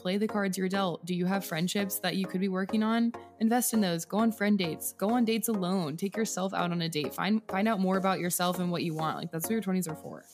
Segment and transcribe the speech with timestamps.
[0.00, 1.04] Play the cards you're dealt.
[1.04, 3.12] Do you have friendships that you could be working on?
[3.38, 4.06] Invest in those.
[4.06, 4.94] Go on friend dates.
[4.94, 5.98] Go on dates alone.
[5.98, 7.12] Take yourself out on a date.
[7.12, 9.18] Find find out more about yourself and what you want.
[9.18, 10.24] Like that's what your 20s are for.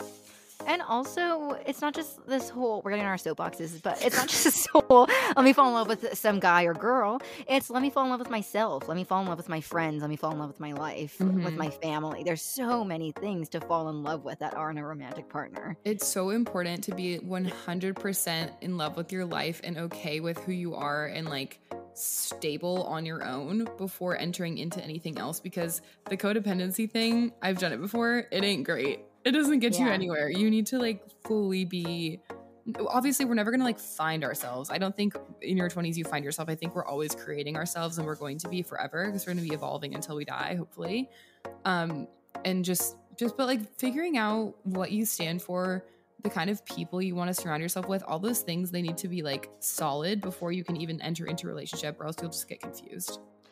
[0.67, 4.45] And also, it's not just this whole, we're getting our soapboxes, but it's not just
[4.45, 5.07] this whole,
[5.37, 7.21] let me fall in love with some guy or girl.
[7.49, 8.89] It's let me fall in love with myself.
[8.89, 10.01] Let me fall in love with my friends.
[10.01, 11.57] Let me fall in love with my life, with Mhm.
[11.57, 12.23] my family.
[12.25, 15.77] There's so many things to fall in love with that aren't a romantic partner.
[15.85, 20.53] It's so important to be 100% in love with your life and okay with who
[20.53, 21.61] you are and like
[21.95, 25.81] stable on your own before entering into anything else because
[26.11, 29.01] the codependency thing, I've done it before, it ain't great.
[29.27, 30.31] It doesn't get you anywhere.
[30.31, 32.21] You need to like fully be
[32.89, 34.71] obviously we're never going to like find ourselves.
[34.71, 36.49] I don't think in your 20s you find yourself.
[36.49, 39.45] I think we're always creating ourselves and we're going to be forever because we're going
[39.45, 41.11] to be evolving until we die, hopefully.
[41.65, 42.07] Um
[42.45, 45.85] and just just but like figuring out what you stand for
[46.23, 48.97] the kind of people you want to surround yourself with all those things they need
[48.99, 52.31] to be like solid before you can even enter into a relationship or else you'll
[52.31, 53.21] just get confused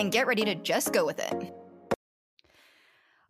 [0.00, 1.52] and get ready to just go with it.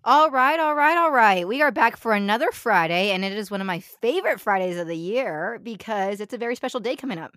[0.05, 1.47] All right, all right, all right.
[1.47, 4.87] We are back for another Friday, and it is one of my favorite Fridays of
[4.87, 7.33] the year because it's a very special day coming up.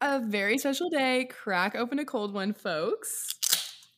[0.00, 3.34] a very special day crack open a cold one folks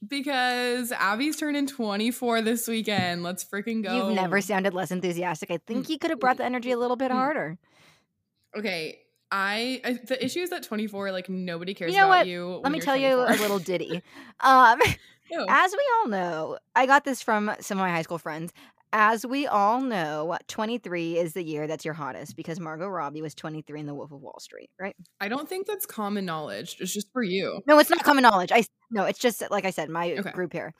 [0.06, 5.50] because abby's turning 24 this weekend let's freaking go You've never sounded less enthusiastic.
[5.50, 7.56] I think you could have brought the energy a little bit harder.
[8.55, 8.98] okay
[9.36, 12.27] I, I the issue is that 24 like nobody cares You know about what?
[12.28, 14.00] you Let me tell you a little ditty.
[14.40, 14.80] Um,
[15.32, 15.46] Oh.
[15.48, 18.52] as we all know, I got this from some of my high school friends.
[18.96, 23.34] As we all know, 23 is the year that's your hottest because Margot Robbie was
[23.34, 24.94] 23 in The Wolf of Wall Street, right?
[25.20, 26.77] I don't think that's common knowledge.
[26.78, 27.60] It's just for you.
[27.66, 28.52] No, it's not common knowledge.
[28.52, 30.30] I no, it's just like I said, my Okay.
[30.30, 30.72] group here.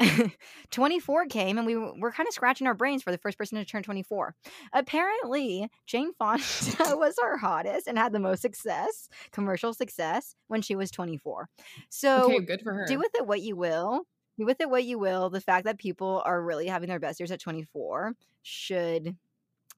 [0.72, 3.64] 24 came and we were kind of scratching our brains for the first person to
[3.64, 4.34] turn 24.
[4.72, 6.42] Apparently, Jane Fonda
[6.96, 11.48] was our hottest and had the most success, commercial success when she was 24.
[11.90, 12.86] So okay, good for her.
[12.88, 14.02] do with it what you will.
[14.38, 15.30] Do with it what you will.
[15.30, 19.16] The fact that people are really having their best years at 24 should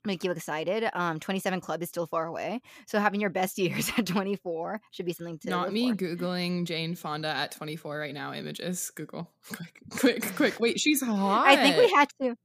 [0.05, 0.89] make you excited.
[0.93, 5.07] Um, 27 Club is still far away, so having your best years at 24 should
[5.07, 5.97] be something to Not me for.
[5.97, 8.33] googling Jane Fonda at 24 right now.
[8.33, 8.91] Images.
[8.95, 9.31] Google.
[9.51, 10.61] Quick, quick, quick.
[10.61, 11.47] Wait, she's hot.
[11.47, 12.37] I think we had to.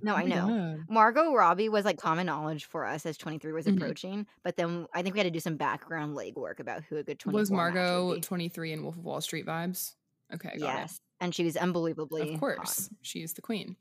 [0.00, 0.46] No, Oh I know.
[0.46, 0.84] God.
[0.88, 3.76] Margot Robbie was like common knowledge for us as 23 was Mhm.
[3.76, 7.02] approaching, but then I think we had to do some background legwork about who a
[7.02, 9.94] good 24 Was Margot 23 in Wolf of Wall Street vibes?
[10.32, 11.00] Okay, got it.
[11.20, 12.40] And she was unbelievably Of hot.
[12.40, 13.76] course, she's the queen.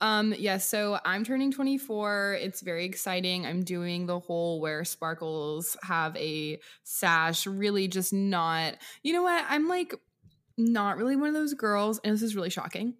[0.00, 2.38] Um, yes, so I'm turning 24.
[2.40, 3.46] It's very exciting.
[3.46, 9.42] I'm doing the whole where sparkles have a sash, really just not, you know what?
[9.48, 9.94] I'm like
[10.58, 12.94] not really one of those girls, and this is really shocking,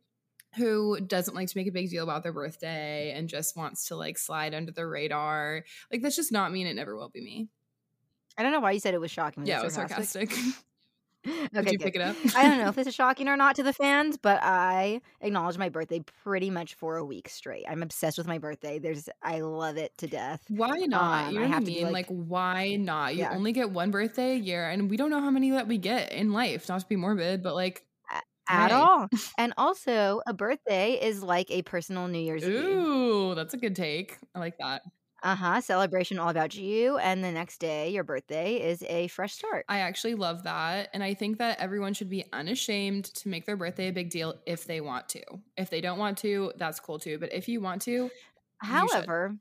[0.57, 3.97] who doesn't like to make a big deal about their birthday and just wants to
[3.97, 5.65] like slide under the radar.
[5.93, 7.49] Like that's just not me and it never will be me.
[8.39, 9.43] I don't know why you said it was shocking.
[9.43, 10.31] Was yeah, it it was sarcastic?
[10.31, 10.65] sarcastic.
[11.57, 11.85] okay, Did you good.
[11.85, 12.17] pick it up?
[12.37, 15.59] I don't know if this is shocking or not to the fans, but I acknowledge
[15.59, 17.65] my birthday pretty much for a week straight.
[17.69, 18.79] I'm obsessed with my birthday.
[18.79, 20.43] There's I love it to death.
[20.49, 21.29] Why not?
[21.29, 21.83] Um, you I know what I have to mean?
[21.85, 23.15] like- Like, why not?
[23.15, 23.35] You Yeah.
[23.35, 26.13] only get one birthday a year, and we don't know how many that we get
[26.13, 26.69] in life.
[26.69, 27.85] Not to be morbid, but like,
[28.49, 28.73] At Right.
[28.73, 29.09] all.
[29.39, 32.55] And also, a birthday is like a personal New Year's Eve.
[32.55, 34.17] ooh, that's a good take.
[34.37, 34.83] I like that.
[35.27, 35.61] Uh-huh.
[35.61, 36.99] Celebration all about you.
[36.99, 39.65] And the next day, your birthday, is a fresh start.
[39.69, 40.89] I actually love that.
[40.95, 44.37] And I think that everyone should be unashamed to make their birthday a big deal
[44.47, 45.23] if they want to.
[45.57, 47.19] If they don't want to, that's cool too.
[47.19, 48.09] But if you want to.
[48.59, 49.37] However,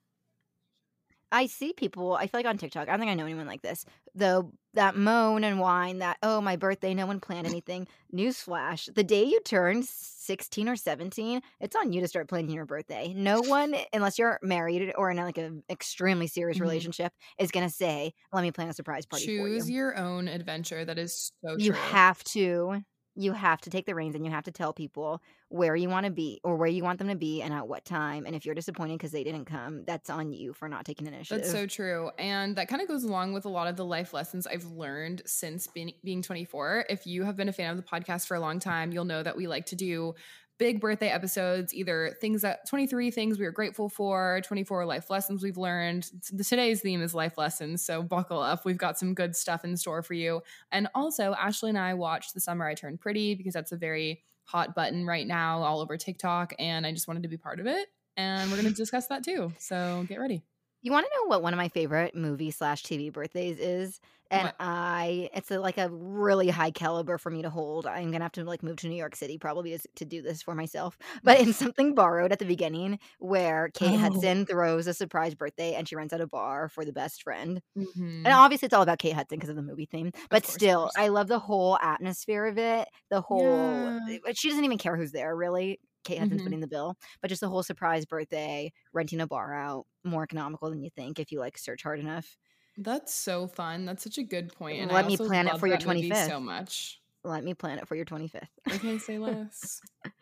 [1.32, 3.62] I see people, I feel like on TikTok, I don't think I know anyone like
[3.62, 7.88] this, though that moan and whine that, oh, my birthday, no one planned anything.
[8.14, 12.66] Newsflash, the day you turn 16 or 17, it's on you to start planning your
[12.66, 13.14] birthday.
[13.14, 16.60] No one, unless you're married or in like an extremely serious Mhm.
[16.60, 19.72] relationship, is going to say, let me plan a surprise party for choose you.
[19.72, 20.86] your own adventure.
[20.86, 21.74] That is so you true.
[21.74, 22.82] have to
[23.16, 26.06] you have to take the reins and you have to tell people where you want
[26.06, 28.46] to be or where you want them to be and at what time and if
[28.46, 31.66] you're disappointed because they didn't come that's on you for not taking initiative That's so
[31.66, 32.12] true.
[32.18, 35.22] And that kind of goes along with a lot of the life lessons I've learned
[35.26, 36.86] since being, being 24.
[36.90, 39.24] If you have been a fan of the podcast for a long time, you'll know
[39.24, 40.16] that we like to do
[40.58, 45.44] big birthday episodes, either things that 23 things we are grateful for, 24 life lessons
[45.44, 46.10] we've learned.
[46.48, 48.66] Today's theme is life lessons, so buckle up.
[48.66, 50.42] We've got some good stuff in store for you.
[50.72, 54.24] And also, Ashley and I watched The Summer I Turned Pretty because that's a very
[54.44, 57.68] hot button right now all over TikTok, and I just wanted to be part of
[57.68, 57.88] it.
[58.18, 59.52] And we're going to discuss that too.
[59.60, 60.44] So get ready.
[60.86, 64.00] You want to know what one of my favorite movie slash TV birthdays is?
[64.30, 64.56] And What?
[64.60, 67.88] I, it's a, like a really high caliber for me to hold.
[67.88, 70.44] I'm gonna have to like move to New York City probably to, to do this
[70.44, 70.96] for myself.
[71.24, 73.98] But in something borrowed at the beginning, where Kate Oh.
[73.98, 77.62] Hudson throws a surprise birthday and she rents out a bar for the best friend.
[77.76, 78.26] Mhm.
[78.26, 80.12] And obviously, it's all about Kate Hudson because of the movie theme.
[80.30, 80.92] But course, still.
[80.96, 82.88] I love the whole atmosphere of it.
[83.10, 84.32] The whole, Yeah.
[84.34, 85.80] she doesn't even care who's there, really.
[86.06, 86.46] Kate Hudson's Mhm.
[86.46, 90.70] footing the bill, but just the whole surprise birthday, renting a bar out, more economical
[90.70, 92.38] than you think if you like search hard enough.
[92.78, 93.86] That's so fun.
[93.86, 94.80] That's such a good point.
[94.82, 96.28] And I Let me plan it for your 25th.
[96.28, 97.02] so much.
[97.24, 98.50] Let me plan it for your 25th.
[98.72, 99.82] Okay, say less.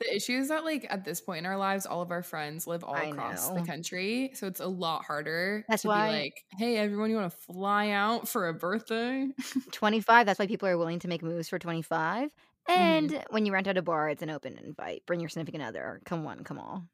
[0.00, 2.66] The issue is that, like, at this point in our lives, all of our friends
[2.66, 3.54] live all I across know.
[3.60, 4.32] the country.
[4.34, 7.36] So it's a lot harder That's to why- be like, hey, everyone, you want to
[7.38, 9.28] fly out for a birthday?
[9.72, 12.30] 25, that's why people are willing to make moves for 25.
[12.68, 12.80] Mm-hmm.
[12.80, 15.04] And when you rent out a bar, it's an open invite.
[15.06, 16.00] Bring your significant other.
[16.04, 16.84] Come one, come all.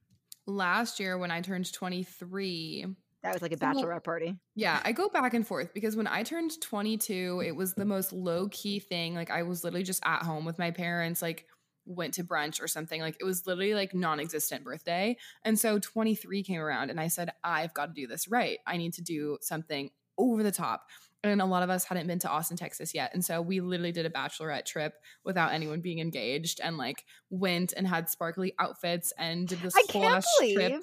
[0.47, 2.87] Last year, when I turned 23,
[3.23, 4.37] That was like a bachelorette party.
[4.55, 8.13] Yeah, I go back and forth because when I turned 22, it was the most
[8.13, 9.15] low key thing.
[9.15, 11.47] Like I was literally just at home with my parents, like
[11.85, 13.01] went to brunch or something.
[13.01, 15.17] Like it was literally like non-existent birthday.
[15.45, 18.59] And so 23 came around and I said, I've got to do this right.
[18.67, 20.87] I need to do something over the top.
[21.23, 23.11] And a lot of us hadn't been to Austin, Texas yet.
[23.13, 24.95] And so we literally did a bachelorette trip
[25.25, 29.83] without anyone being engaged and like went and had sparkly outfits and did this I
[29.93, 30.83] whole can't ass believe trip.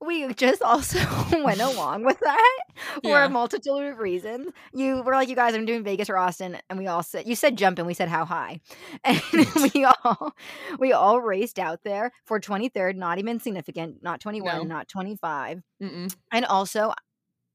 [0.00, 0.98] we just also
[1.44, 2.58] went along with that
[3.02, 3.26] for Yeah.
[3.26, 4.52] a multitude of reasons.
[4.72, 7.34] You were like, you guys, I'm doing Vegas or Austin, and we all said, you
[7.34, 8.60] said jump, and we said how high,
[9.04, 9.20] and
[9.74, 10.32] we all
[10.78, 14.62] we all raced out there for 23rd, not even significant, not 21, No.
[14.62, 16.14] not 25, Mm-mm.
[16.32, 16.92] and also.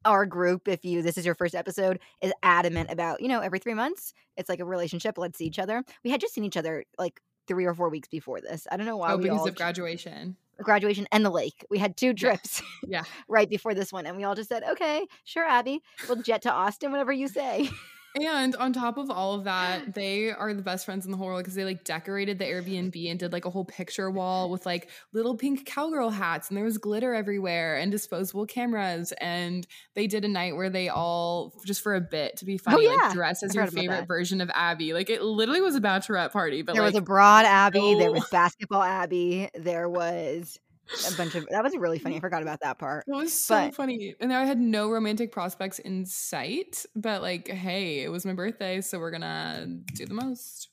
[0.05, 3.59] Our group, if you this is your first episode, is adamant about you know every
[3.59, 5.17] three months it's like a relationship.
[5.17, 5.83] Let's see each other.
[6.03, 8.67] We had just seen each other like three or four weeks before this.
[8.71, 10.37] I don't know why Oh, we because all of graduation.
[10.61, 11.65] graduation and the lake.
[11.69, 13.03] We had two trips Yeah.
[13.27, 16.51] right before this one, and we all just said, "Okay, sure, Abby, we'll jet to
[16.51, 17.69] Austin, whatever you say."
[18.15, 21.27] And on top of all of that, they are the best friends in the whole
[21.27, 24.65] world because they like decorated the Airbnb and did like a whole picture wall with
[24.65, 29.13] like little pink cowgirl hats and there was glitter everywhere and disposable cameras.
[29.19, 32.71] And they did a night where they all just for a bit to be oh,
[32.71, 32.95] funny, Oh, yeah.
[33.07, 34.93] like dress as your favorite version of Abby.
[34.93, 38.11] Like it literally was a bachelorette party, but there like was a broad Abby, there
[38.11, 40.59] was basketball Abby, there was
[41.07, 42.17] a bunch of that was really funny.
[42.17, 43.05] I forgot about that part.
[43.07, 44.15] it was so but- funny.
[44.19, 48.81] And I had no romantic prospects in sight, but like, hey, it was my birthday,
[48.81, 50.69] so we're gonna do the most.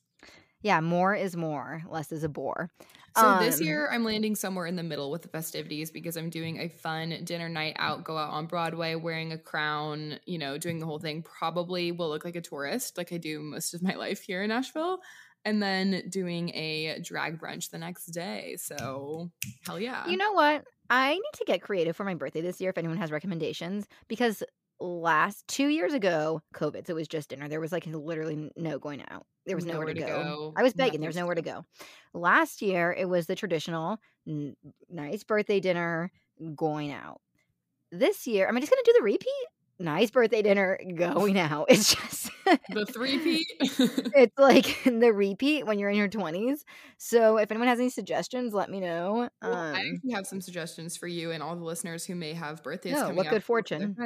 [0.63, 2.71] Yeah, more is more, less is a bore.
[3.17, 6.31] So this Um, year I'm landing somewhere in the middle with the festivities because I'm
[6.31, 10.59] doing a fun dinner night out, go out on Broadway wearing a crown, you know,
[10.59, 11.23] doing the whole thing.
[11.23, 14.49] Probably will look like a tourist like I do most of my life here in
[14.49, 14.99] Nashville.
[15.45, 18.57] And then doing a drag brunch the next day.
[18.59, 19.31] So
[19.67, 20.07] hell yeah.
[20.09, 20.65] You know what?
[20.91, 24.43] I need to get creative for my birthday this year if anyone has recommendations because
[24.81, 27.49] last 2 years ago, COVID, so it was just dinner.
[27.49, 29.27] There was like literally no going out.
[29.47, 30.55] There was nowhere, to, go.
[30.57, 31.65] I was begging, there was nowhere to go.
[32.15, 34.57] Last year, it was the traditional n-
[34.89, 36.11] nice birthday dinner
[36.55, 37.21] going out.
[37.93, 39.47] This year, am I just going to do the repeat?
[39.79, 41.67] Nice birthday dinner going out.
[41.75, 42.31] It's just
[42.69, 43.47] the three P.
[43.61, 46.61] it's like the repeat when you're in your 20s.
[46.99, 49.29] So if anyone has any suggestions, let me know.
[49.43, 52.35] Well, I Um, actually have some suggestions for you and all the listeners who may
[52.35, 53.97] have birthdays No, what good fortune.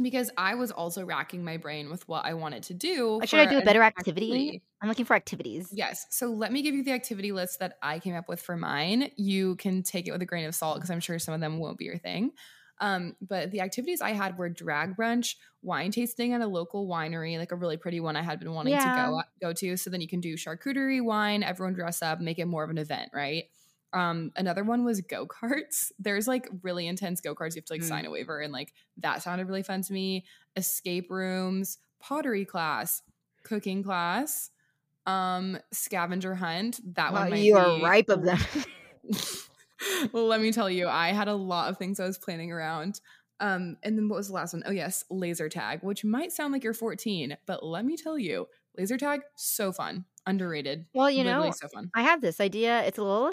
[0.00, 3.20] Because I was also racking my brain with what I wanted to do.
[3.24, 4.60] should I do a better activity?
[4.82, 5.70] I'm looking for activities.
[5.72, 6.06] Yes.
[6.10, 9.10] So let me give you the activity list that I came up with for mine.
[9.16, 11.58] You can take it with a grain of salt because I'm sure some of them
[11.58, 12.32] won't be your thing.
[12.80, 17.38] Um, but the activities I had were drag brunch, wine tasting at a local winery,
[17.38, 18.80] like a really pretty one I had been wanting Yeah.
[18.94, 19.76] to go go to.
[19.76, 22.78] So then you can do charcuterie, wine, everyone dress up, make it more of an
[22.78, 23.44] event, right?
[23.92, 25.92] Um, another one was go karts.
[26.00, 27.54] There's like really intense go karts.
[27.54, 27.88] You have to like Mm.
[27.88, 30.24] sign a waiver, and like that sounded really fun to me.
[30.56, 33.02] Escape rooms, pottery class,
[33.44, 34.50] cooking class,
[35.06, 36.80] um, scavenger hunt.
[36.96, 38.38] That Wow, one might you are be- ripe of them.
[40.12, 43.00] well, let me tell you, I had a lot of things I was planning around.
[43.40, 44.62] Um, and then what was the last one?
[44.66, 48.46] Oh, yes, laser tag, which might sound like you're 14, but let me tell you,
[48.78, 50.86] laser tag, so fun, underrated.
[50.94, 51.90] well, you know, so fun.
[51.94, 52.84] I have this idea.
[52.84, 53.32] It's a little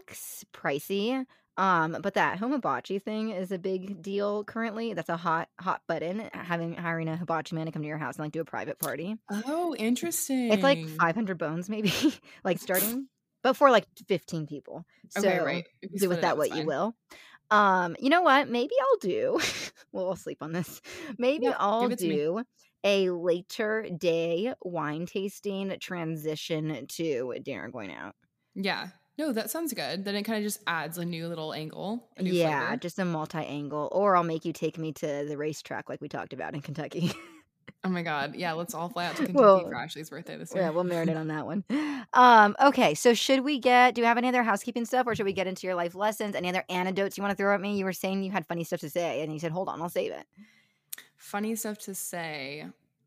[0.54, 1.26] pricey.
[1.58, 4.94] Um, but that home hibachi thing is a big deal currently.
[4.94, 6.30] That's a hot, hot button.
[6.34, 8.80] Having hiring a hibachi man to come to your house and like do a private
[8.80, 9.18] party.
[9.30, 10.52] Oh, interesting.
[10.52, 11.94] It's like five hundred bones, maybe,
[12.44, 13.08] like starting.
[13.44, 14.86] But for like 15 people.
[15.10, 15.68] So okay, right.
[15.98, 16.96] Do with that what it's you will.
[17.52, 18.50] Um, you know what?
[18.50, 19.40] Maybe I'll do.
[19.92, 20.82] well, we'll sleep on this.
[21.18, 22.22] Maybe Yeah, I'll give it to me.
[22.22, 22.44] do
[22.84, 28.16] a later day wine tasting transition to dinner going out.
[28.56, 28.90] Yeah.
[29.18, 30.06] No, that sounds good.
[30.06, 32.78] Then it kind of just adds a new little angle, a new Yeah, flavor.
[32.78, 36.34] just a multi-angle, or I'll make you take me to the racetrack like we talked
[36.34, 37.12] about in Kentucky.
[37.84, 38.36] Oh my god.
[38.36, 40.64] Yeah, let's all fly out to Kentucky Well, for Ashley's birthday this year.
[40.64, 41.64] yeah, we'll marinate on that one.
[42.14, 43.96] Um, okay, so should we get?
[43.96, 46.36] Do you have any other housekeeping stuff, or should we get into your life lessons?
[46.36, 47.78] Any other anecdotes you want to throw at me?
[47.78, 49.88] You were saying you had funny stuff to say, and you said, "Hold on, I'll
[49.88, 50.26] save it."
[51.16, 52.66] Funny stuff to say.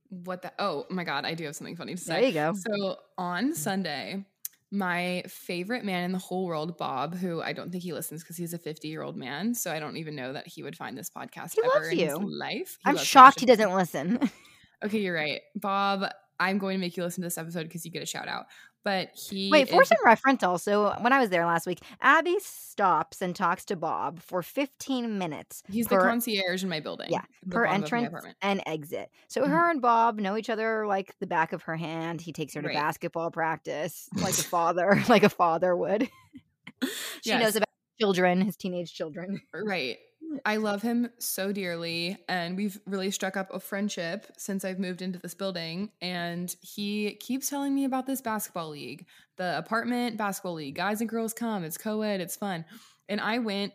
[0.08, 2.14] What the Oh my god, I do have something funny to say.
[2.14, 2.54] There you go.
[2.54, 4.24] So on Sunday,
[4.70, 8.36] my favorite man in the whole world, Bob, who I don't think he listens because
[8.36, 9.54] he's a 50 year old man.
[9.54, 12.14] So I don't even know that he would find this podcast He ever in his
[12.18, 12.78] life.
[12.84, 14.30] He I'm shocked he doesn't listen.
[14.84, 15.40] Okay, you're right.
[15.54, 16.04] Bob,
[16.38, 18.46] I'm going to make you listen to this episode because you get a shout out.
[18.84, 22.36] But he Wait, for is- some reference, also, when I was there last week, Abby
[22.40, 27.08] stops and talks to Bob for 15 minutes he's the concierge in my building.
[27.10, 29.10] Yeah, per bottom of my entrance and exit.
[29.28, 29.48] So Mhm.
[29.48, 32.20] her and Bob know each other like the back of her hand.
[32.20, 32.76] He takes her to Right.
[32.76, 36.02] basketball practice like a father, like a father would.
[36.82, 37.42] she Yes.
[37.42, 39.40] knows about children, his teenage children.
[39.54, 39.96] Right.
[40.44, 42.18] I love him so dearly.
[42.28, 45.90] And we've really struck up a friendship since I've moved into this building.
[46.00, 50.74] And he keeps telling me about this basketball league, the apartment basketball league.
[50.76, 52.64] Guys and girls come, it's co ed, it's fun.
[53.08, 53.72] And I went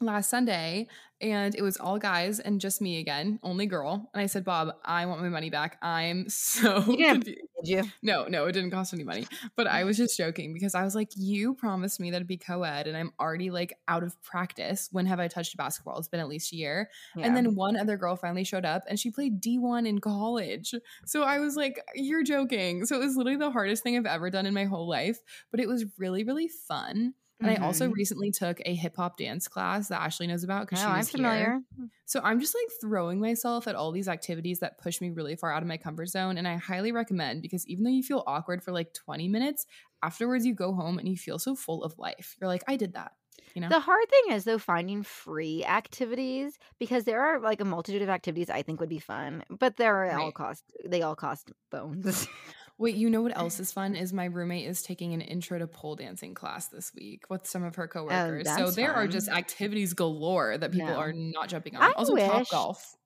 [0.00, 0.88] last Sunday
[1.20, 4.10] and it was all guys and just me again, only girl.
[4.14, 5.76] And I said, Bob, I want my money back.
[5.82, 7.30] I'm so confused.
[7.62, 7.84] You?
[8.02, 9.26] No, no, it didn't cost any money.
[9.54, 12.38] But I was just joking because I was like, you promised me that it'd be
[12.38, 14.88] co ed, and I'm already like out of practice.
[14.92, 15.98] When have I touched basketball?
[15.98, 16.88] It's been at least a year.
[17.14, 17.26] Yeah.
[17.26, 20.74] And then one other girl finally showed up and she played D1 in college.
[21.04, 22.86] So I was like, you're joking.
[22.86, 25.18] So it was literally the hardest thing I've ever done in my whole life,
[25.50, 27.12] but it was really, really fun.
[27.40, 27.92] And I also Mhm.
[27.94, 31.60] recently took a hip hop dance class that Ashley knows about because Oh, I'm familiar.
[31.78, 31.88] here.
[32.06, 35.52] So I'm just like throwing myself at all these activities that push me really far
[35.52, 36.36] out of my comfort zone.
[36.38, 39.64] And I highly recommend because even though you feel awkward for like 20 minutes,
[40.02, 42.36] afterwards you go home and you feel so full of life.
[42.40, 43.12] You're like, I did that.
[43.54, 43.68] You know?
[43.68, 48.08] The hard thing is though finding free activities because there are like a multitude of
[48.08, 50.34] activities I think would be fun, but they're all Right.
[50.34, 52.28] cost they all cost bones.
[52.80, 53.94] Wait, you know what else is fun?
[53.94, 57.62] Is my roommate is taking an intro to pole dancing class this week with some
[57.62, 58.46] of her oh, coworkers.
[58.48, 60.96] so Oh, that's there are just activities galore that people No.
[60.96, 61.82] are not jumping on.
[61.82, 62.96] I also, wish- Top Golf.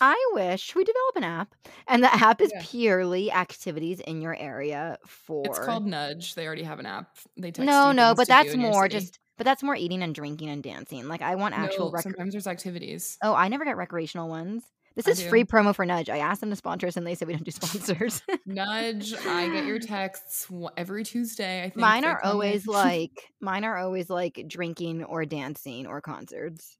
[0.00, 1.54] I wish we develop an app
[1.88, 2.62] and the app is Yeah.
[2.64, 6.34] purely activities in your area for It's called Nudge.
[6.34, 7.16] They already have an app.
[7.36, 10.50] They text No, you no, but that's more just but that's more eating and drinking
[10.50, 11.08] and dancing.
[11.08, 13.16] Like I want actual no, rec- sometimes there's activities.
[13.22, 14.64] Oh, I never get recreational ones.
[14.96, 16.10] This is free promo for Nudge.
[16.10, 18.22] I asked them to sponsor us and they said we don't do sponsors.
[18.44, 19.14] Nudge.
[19.14, 21.60] I get your texts every Tuesday.
[21.62, 26.76] I think mine are always like mine are always like drinking or dancing or concerts.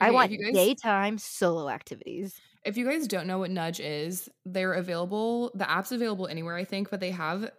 [0.00, 2.40] I Okay, if want guys- daytime solo activities.
[2.64, 5.50] If you guys don't know what Nudge is, they're available.
[5.54, 7.50] The app's available anywhere, I think, but they have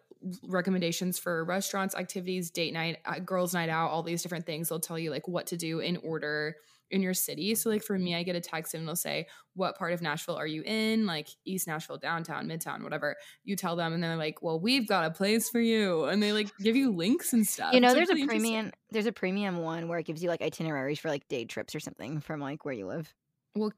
[0.47, 4.69] recommendations for restaurants, activities, date night, uh, girls' night out, all these different things.
[4.69, 6.55] They'll tell you like what to do in order
[6.91, 7.55] in your city.
[7.55, 10.35] So, like for me, I get a text and they'll say, "What part of Nashville
[10.35, 11.05] are you in?
[11.05, 15.05] Like East Nashville, downtown, Midtown, whatever." You tell them, and they're like, "Well, we've got
[15.05, 17.73] a place for you," and they like give you links and stuff.
[17.73, 20.29] you know, So there's it's a premium there's a premium one where it gives you
[20.29, 23.13] like itineraries for like day trips or something from like where you live.
[23.55, 23.73] Well-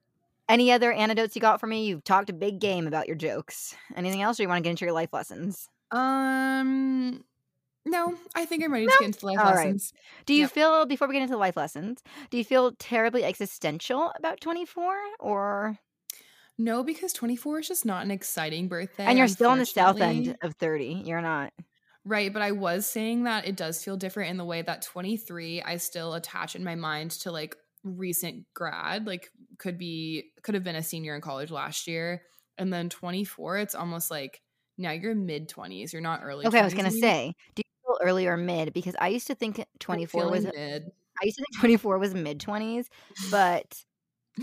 [0.50, 1.86] any other anecdotes you got for me?
[1.86, 3.75] You've talked a big game about your jokes.
[3.96, 5.70] Anything else, or you want to get into your life lessons?
[5.91, 7.24] Um,
[7.85, 9.75] no, I think I'm ready to get into the life All right.
[9.75, 9.93] lessons.
[10.25, 10.49] Do you Yep.
[10.49, 12.01] feel before we get into life lessons?
[12.29, 15.79] Do you feel terribly existential about 24, or
[16.57, 19.03] No, because 24 is just not an exciting birthday.
[19.05, 21.01] and you're still on the south end of 30?
[21.05, 21.53] You're not.
[22.05, 25.61] Right, but I was saying that it does feel different in the way that 23
[25.61, 30.65] I still attach in my mind to like recent grad, like could be could have
[30.65, 32.23] been a senior in college last year.
[32.57, 34.41] And then 24, it's almost like
[34.77, 36.45] now you're mid 20s, you're not early.
[36.45, 36.91] Okay, I was gonna anymore.
[36.91, 37.62] say, do
[37.93, 38.73] you feel early or mid?
[38.73, 40.91] Because I used to think 24 was mid.
[41.21, 42.88] I used to think 24 was mid 20s,
[43.31, 43.83] but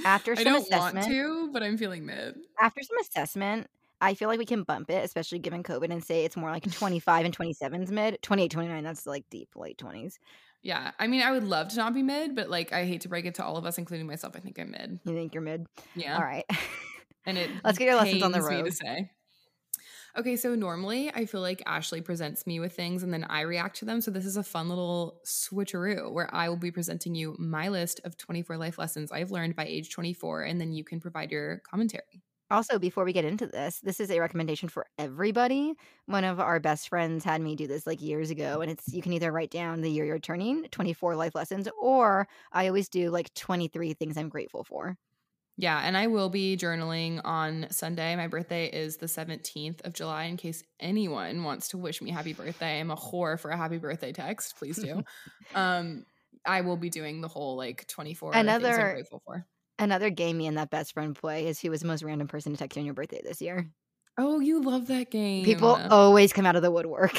[0.04, 2.37] after I some don't assessment, want to, but I'm feeling mid.
[2.61, 3.66] after some assessment,
[4.00, 6.71] I feel like we can bump it, especially given COVID, and say it's more like
[6.73, 8.85] 25 and 27's mid, 28, 29.
[8.85, 10.14] That's like deep late 20s.
[10.62, 10.92] Yeah.
[10.99, 13.25] I mean, I would love to not be mid, but like I hate to break
[13.26, 14.35] it to all of us, including myself.
[14.37, 15.00] I think I'm mid.
[15.04, 15.66] You think you're mid?
[15.97, 16.16] Yeah.
[16.16, 16.45] All right.
[17.26, 18.73] and it Let's get your lessons on the me to road.
[18.75, 19.11] say.
[20.17, 23.76] Okay, so normally I feel like Ashley presents me with things and then I react
[23.79, 24.00] to them.
[24.00, 28.00] So this is a fun little switcheroo where I will be presenting you my list
[28.05, 31.59] of 24 life lessons I've learned by age 24, and then you can provide your
[31.61, 32.23] commentary.
[32.50, 35.75] Also, before we get into this, this is a recommendation for everybody.
[36.07, 39.02] One of our best friends had me do this like years ago, and it's you
[39.02, 43.11] can either write down the year you're turning, 24 life lessons, or I always do
[43.11, 44.97] like 23 things I'm grateful for.
[45.61, 48.17] Yeah, and I will be journaling on Sunday.
[48.17, 52.33] My birthday is the 17th of July in case anyone wants to wish me happy
[52.33, 52.81] birthday.
[52.81, 54.57] I'm a whore for a happy birthday text.
[54.57, 55.02] Please do.
[55.55, 56.07] um
[56.47, 59.47] I will be doing the whole like 24 things I'm Another grateful for.
[59.79, 62.52] another game me and that best friend play is who was the most random person
[62.52, 63.71] to text you on your birthday this year.
[64.19, 65.45] Oh, you love that game.
[65.45, 67.17] People always come out of the woodwork.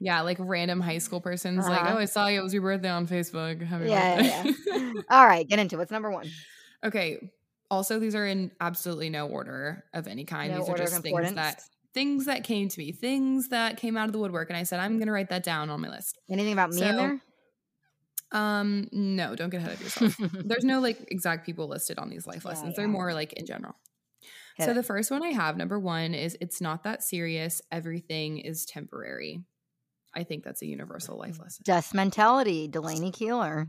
[0.00, 1.92] Yeah, like random high school persons like, Uh-huh.
[1.94, 2.40] "Oh, I saw you.
[2.40, 3.60] It was your birthday on Facebook.
[3.62, 5.78] Happy Yeah, yeah, birthday." All right, get into it.
[5.78, 6.44] What's number one?
[6.84, 7.30] Okay.
[7.70, 10.52] Also, these are in absolutely no order of any kind.
[10.52, 11.62] No these are just things that
[11.94, 14.80] things that came to me, things that came out of the woodwork, and I said
[14.80, 16.18] I'm going to write that down on my list.
[16.30, 17.20] Anything about me in there?
[18.30, 20.16] Um, no, don't get ahead of yourself.
[20.44, 22.70] There's no like exact people listed on these life Yeah, lessons.
[22.70, 22.74] yeah.
[22.82, 23.74] They're more like in general.
[24.56, 24.74] Hit so it.
[24.74, 27.62] the first one I have, number one, is it's not that serious.
[27.72, 29.40] Everything is temporary.
[30.14, 31.62] I think that's a universal life lesson.
[31.64, 33.68] Dust mentality, Delaney Keeler.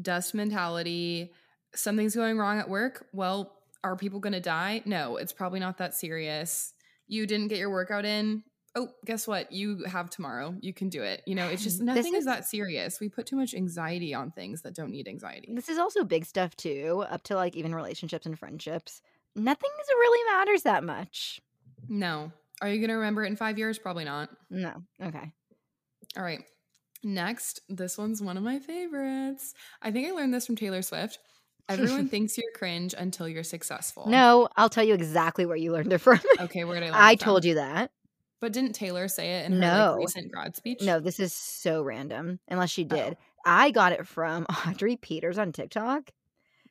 [0.00, 1.32] dust mentality.
[1.76, 3.06] Something's going wrong at work.
[3.12, 3.52] Well,
[3.84, 4.82] are people going to die?
[4.84, 6.72] No, it's probably not that serious.
[7.06, 8.42] You didn't get your workout in.
[8.74, 9.52] Oh, guess what?
[9.52, 10.54] You have tomorrow.
[10.60, 11.22] You can do it.
[11.26, 13.00] You know, it's just nothing is is- that serious.
[13.00, 15.52] We put too much anxiety on things that don't need anxiety.
[15.54, 19.00] This is also big stuff too, up to like even relationships and friendships.
[19.34, 21.40] Nothing really matters that much.
[21.88, 22.32] No.
[22.62, 23.78] Are you going to remember it in five years?
[23.78, 24.30] Probably not.
[24.50, 24.82] No.
[25.02, 25.30] Okay.
[26.16, 26.42] All right.
[27.04, 29.54] Next, this one's one of my favorites.
[29.82, 31.18] I think I learned this from Taylor Swift.
[31.68, 34.06] Everyone thinks you're cringe until you're successful.
[34.08, 36.20] No, I'll tell you exactly where you learned it from.
[36.40, 37.90] Okay, where did I learn I told you that.
[38.40, 39.90] But didn't Taylor say it in her No.
[39.92, 40.82] like, recent grad speech?
[40.82, 42.38] No, this is so random.
[42.48, 42.94] Unless she Oh.
[42.94, 43.16] did.
[43.44, 46.10] I got it from Audrey Peters on TikTok.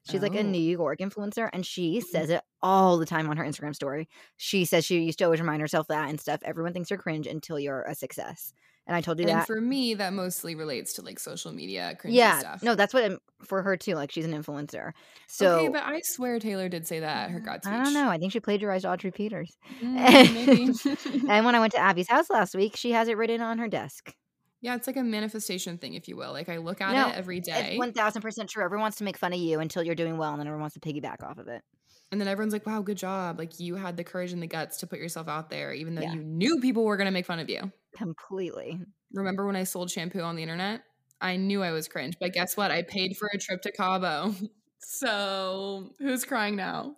[0.09, 0.39] She's like Oh.
[0.39, 2.05] a New York influencer and she mm-hmm.
[2.05, 4.07] says it all the time on her Instagram story.
[4.37, 6.41] She says she used to always remind herself that and stuff.
[6.43, 8.53] Everyone thinks you're cringe until you're a success.
[8.87, 9.47] And I told you And that.
[9.47, 12.37] for me, that mostly relates to like social media cringy yeah.
[12.39, 12.61] stuff.
[12.61, 13.95] No, that's what I'm, for her too.
[13.95, 14.91] Like she's an influencer.
[15.27, 17.73] So okay, but I swear Taylor did say that her grad speech.
[17.73, 18.09] I don't know.
[18.09, 19.57] I think she plagiarized Audrey Peters.
[19.81, 21.27] Mm, maybe.
[21.29, 23.67] and when I went to Abby's house last week, she has it written on her
[23.67, 24.13] desk.
[24.61, 26.31] yeah, it's like a manifestation thing, if you will.
[26.31, 28.63] Like I look at No, it every day, It's one thousand percent true.
[28.63, 30.75] Everyone wants to make fun of you until you're doing well, and then everyone wants
[30.75, 31.63] to piggyback off of it.
[32.11, 33.39] and then everyone's like, "Wow, good job!
[33.39, 36.03] Like you had the courage and the guts to put yourself out there, even though
[36.03, 36.13] Yeah.
[36.13, 38.79] you knew people were gonna make fun of you." Completely.
[39.13, 40.81] Remember when I sold shampoo on the internet?
[41.21, 42.71] I knew I was cringe, but guess what?
[42.71, 44.33] I paid for a trip to Cabo.
[44.87, 46.97] So who's crying now?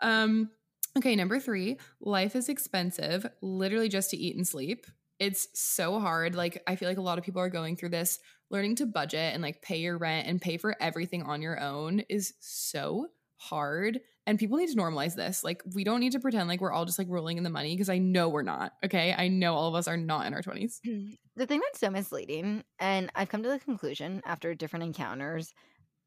[0.00, 0.50] Um,
[0.98, 4.86] okay, number three, life is expensive, literally just to eat and sleep.
[5.20, 6.34] It's so hard.
[6.34, 8.18] Like, I feel like a lot of people are going through this.
[8.50, 12.00] Learning to budget and like pay your rent and pay for everything on your own
[12.08, 14.00] is so hard.
[14.26, 15.42] And people need to normalize this.
[15.42, 17.74] Like, we don't need to pretend like we're all just like rolling in the money
[17.74, 18.72] because I know we're not.
[18.84, 19.14] Okay.
[19.16, 20.80] I know all of us are not in our 20s.
[20.86, 21.12] Mm-hmm.
[21.36, 25.52] The thing that's so misleading, and I've come to the conclusion after different encounters,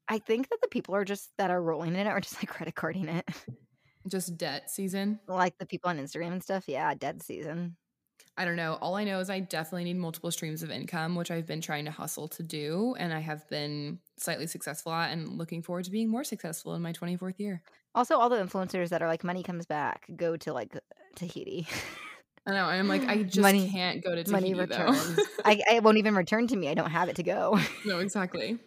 [0.08, 2.48] I think that the people are just that are rolling in it are just like
[2.48, 3.28] credit carding it.
[4.06, 5.18] Just debt season.
[5.26, 6.64] like the people on Instagram and stuff.
[6.66, 7.76] Yeah, Debt season.
[8.36, 8.78] I don't know.
[8.80, 11.84] All I know is I definitely need multiple streams of income, which I've been trying
[11.84, 12.94] to hustle to do.
[12.98, 16.82] And I have been slightly successful at and looking forward to being more successful in
[16.82, 17.62] my 24th year.
[17.94, 20.76] Also, all the influencers that are like money comes back go to like
[21.14, 21.66] Tahiti.
[22.46, 22.64] I know.
[22.66, 24.86] I'm like, I just Money- can't go to money Tahiti though.
[24.86, 25.20] returns.
[25.44, 26.68] I, I won't even return to me.
[26.68, 27.58] I don't have it to go.
[27.86, 28.58] no, exactly.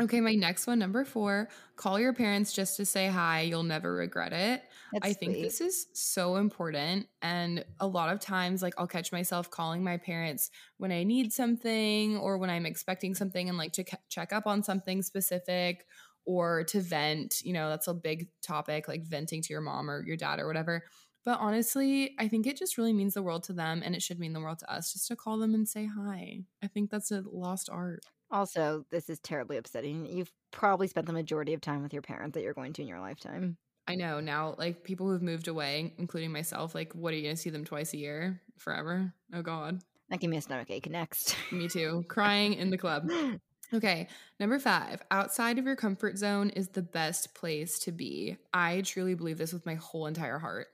[0.00, 3.42] Okay, my next one, number four, call your parents just to say hi.
[3.42, 4.60] You'll never regret it.
[4.92, 5.42] That's I think sweet.
[5.42, 7.06] this is so important.
[7.22, 11.32] And a lot of times, like, I'll catch myself calling my parents when I need
[11.32, 15.86] something or when I'm expecting something and like to ca- check up on something specific
[16.28, 17.40] or to vent.
[17.42, 20.46] You know, that's a big topic, like venting to your mom or your dad or
[20.46, 20.84] whatever.
[21.24, 24.20] But honestly, I think it just really means the world to them and it should
[24.20, 26.40] mean the world to us just to call them and say hi.
[26.62, 28.00] I think that's a lost art.
[28.30, 30.04] Also, this is terribly upsetting.
[30.06, 32.88] You've probably spent the majority of time with your parent that you're going to in
[32.88, 33.56] your lifetime.
[33.86, 37.36] I know now, like people who've moved away, including myself, like, what are you gonna
[37.36, 39.14] see them twice a year forever?
[39.32, 40.90] Oh God, That gave me a stomach ache.
[40.90, 41.34] Next.
[41.50, 42.04] me too.
[42.08, 43.08] Crying in the club.
[43.72, 44.08] Okay,
[44.40, 48.38] number five, outside of your comfort zone is the best place to be.
[48.52, 50.68] I truly believe this with my whole entire heart.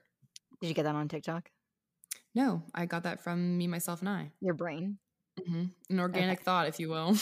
[0.61, 1.51] Did you get that on TikTok?
[2.33, 4.31] No, I got that from me, myself, and I.
[4.41, 4.97] Your brain.
[5.45, 7.17] hmm An organic thought, if you will.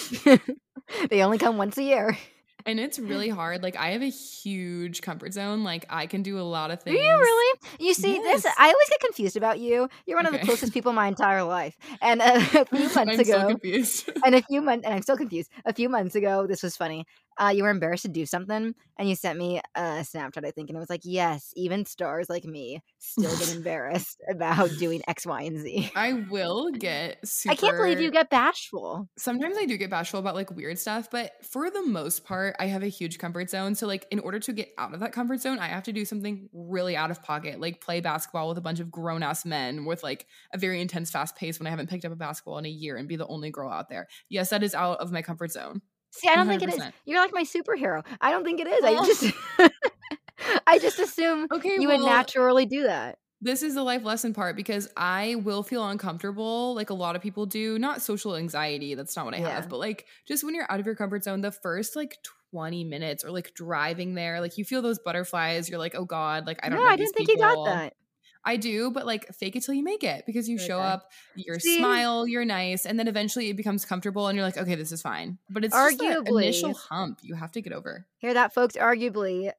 [1.09, 2.17] they only come once a year.
[2.65, 3.07] And it's hmm.
[3.07, 3.63] really hard.
[3.63, 5.63] Like, I have a huge comfort zone.
[5.63, 6.97] Like, I can do a lot of things.
[6.97, 7.59] Do you really?
[7.79, 9.89] You see, this I always get confused about you.
[10.05, 11.77] You're one of the closest people in my entire life.
[12.01, 14.09] And a few months I'm ago, so confused.
[14.25, 15.49] and a few months, and I'm still confused.
[15.65, 17.05] A few months ago, this was funny.
[17.37, 20.69] Uh, you were embarrassed to do something, and you sent me a Snapchat, I think,
[20.69, 25.25] and it was like, "Yes, even stars like me still get embarrassed about doing X,
[25.25, 25.91] Y, and Z.
[25.95, 29.09] I will get super I can't believe you get bashful.
[29.17, 32.67] sometimes I do get bashful about like weird stuff, but for the most part, I
[32.67, 33.75] have a huge comfort zone.
[33.75, 36.05] So, like, in order to get out of that comfort zone, I have to do
[36.05, 39.85] something really out of pocket, like play basketball with a bunch of grown ass men
[39.85, 42.65] with like a very intense, fast pace when I haven't picked up a basketball in
[42.65, 44.07] a year and be the only girl out there.
[44.29, 45.81] Yes, that is out of my comfort zone.
[46.13, 46.83] See, I don't think it is.
[47.05, 48.05] You're like my superhero.
[48.21, 48.83] I don't think it is.
[48.83, 49.05] I Oh.
[49.05, 49.33] just,
[50.67, 53.17] I just assume Okay, you would naturally do that.
[53.41, 57.21] This is the life lesson part because I will feel uncomfortable, like a lot of
[57.21, 57.77] people do.
[57.77, 59.49] Not social anxiety, that's not what I Yeah.
[59.49, 62.17] have, but like just when you're out of your comfort zone, the first like
[62.51, 65.69] 20 minutes or like driving there, like you feel those butterflies.
[65.69, 66.89] You're like, oh God, like I don't no, know.
[66.91, 67.93] I didn't think you got that.
[68.45, 71.59] I do, but like fake it till you make it because you show up, you're
[71.59, 71.77] See?
[71.77, 75.01] smile, you're nice, and then eventually it becomes comfortable and you're like, okay, this is
[75.01, 75.37] fine.
[75.49, 78.05] But it's Arguably- initial hump you have to get over.
[78.17, 78.75] Hear that, folks?
[78.75, 79.51] Arguably,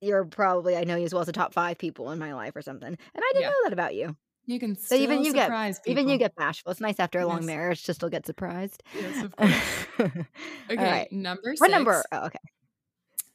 [0.00, 2.56] you're probably I know you as well as the top five people in my life
[2.56, 3.48] or something, and I didn't Yeah.
[3.50, 4.16] know that about you.
[4.46, 5.92] You can So still even you get- people.
[5.92, 6.72] Even you get bashful.
[6.72, 8.82] It's nice after a long marriage to still get surprised.
[8.98, 9.54] Yes, of course.
[10.00, 10.24] okay.
[10.70, 11.12] Okay, right.
[11.12, 11.60] number six.
[11.60, 12.02] What number?
[12.10, 12.38] Oh, okay.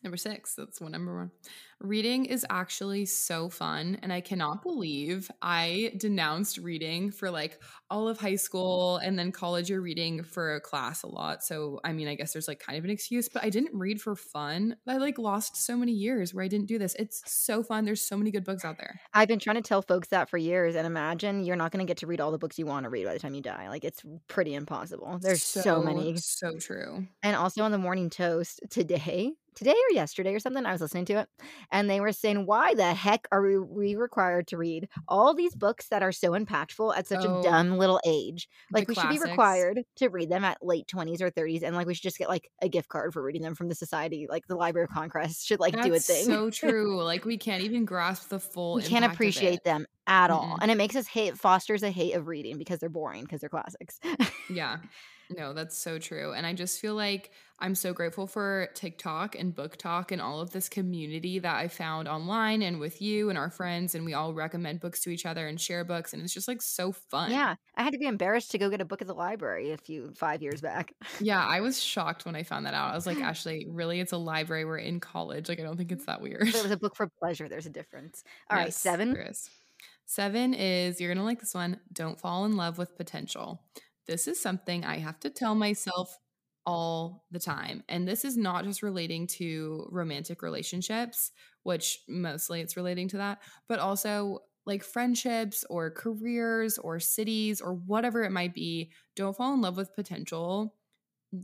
[0.05, 0.53] Number six.
[0.53, 1.31] That's one number one.
[1.81, 3.97] Reading is actually so fun.
[4.03, 9.31] And I cannot believe I denounced reading for like all of high school and then
[9.31, 9.69] college.
[9.69, 11.43] You're reading for a class a lot.
[11.43, 13.99] So, I mean, I guess there's like kind of an excuse, but I didn't read
[13.99, 14.75] for fun.
[14.87, 16.95] I like lost so many years where I didn't do this.
[16.99, 17.83] It's so fun.
[17.83, 19.01] There's so many good books out there.
[19.11, 21.89] I've been trying to tell folks that for years, and imagine you're not going to
[21.89, 23.69] get to read all the books you want to read by the time you die.
[23.69, 25.17] Like it's pretty impossible.
[25.19, 26.15] There's so, many.
[26.17, 27.07] So true.
[27.23, 31.05] And also on the morning toast today, today or yesterday or something, I was listening
[31.05, 31.29] to it,
[31.71, 35.55] and they were saying, "Why the heck are we, we required to read all these
[35.55, 38.47] books that are so impactful at such Oh, a dumb little age?
[38.71, 41.87] Like we should be required to read them at late twenties or thirties, and like
[41.87, 44.27] we should just get like a gift card for reading them from the society.
[44.29, 46.25] Like the Library of Congress should like do a thing.
[46.25, 47.01] so true.
[47.03, 50.59] Like we can't even grasp the full we can't appreciate them at all, Mm-mm.
[50.61, 53.49] and it makes us hate fosters a hate of reading because they're boring because they're
[53.49, 53.99] classics.
[54.49, 54.77] Yeah.
[55.29, 56.33] No, that's so true.
[56.33, 60.51] And I just feel like I'm so grateful for TikTok and BookTok and all of
[60.51, 63.95] this community that I found online and with you and our friends.
[63.95, 66.11] And we all recommend books to each other and share books.
[66.13, 67.31] And it's just like so fun.
[67.31, 69.77] yeah, I had to be embarrassed to go get a book at the library a
[69.77, 70.93] few five years back.
[71.21, 71.43] Yeah.
[71.43, 72.91] I was shocked when I found that out.
[72.91, 73.99] I was like, Ashley, really?
[74.01, 74.65] It's a library.
[74.65, 75.47] We're in college.
[75.49, 76.41] Like, I don't think it's that weird.
[76.41, 77.47] But it was a book for pleasure.
[77.47, 78.23] There's a difference.
[78.49, 79.13] All right, Yes, seven.
[79.13, 79.49] there is.
[80.07, 81.79] Seven is you're gonna like this one.
[81.91, 83.59] Don't fall in love with potential.
[84.07, 86.17] This is something I have to tell myself
[86.65, 87.83] all the time.
[87.87, 91.31] And this is not just relating to romantic relationships,
[91.63, 97.73] which mostly it's relating to that, but also like friendships or careers or cities or
[97.73, 98.91] whatever it might be.
[99.15, 100.75] Don't fall in love with potential.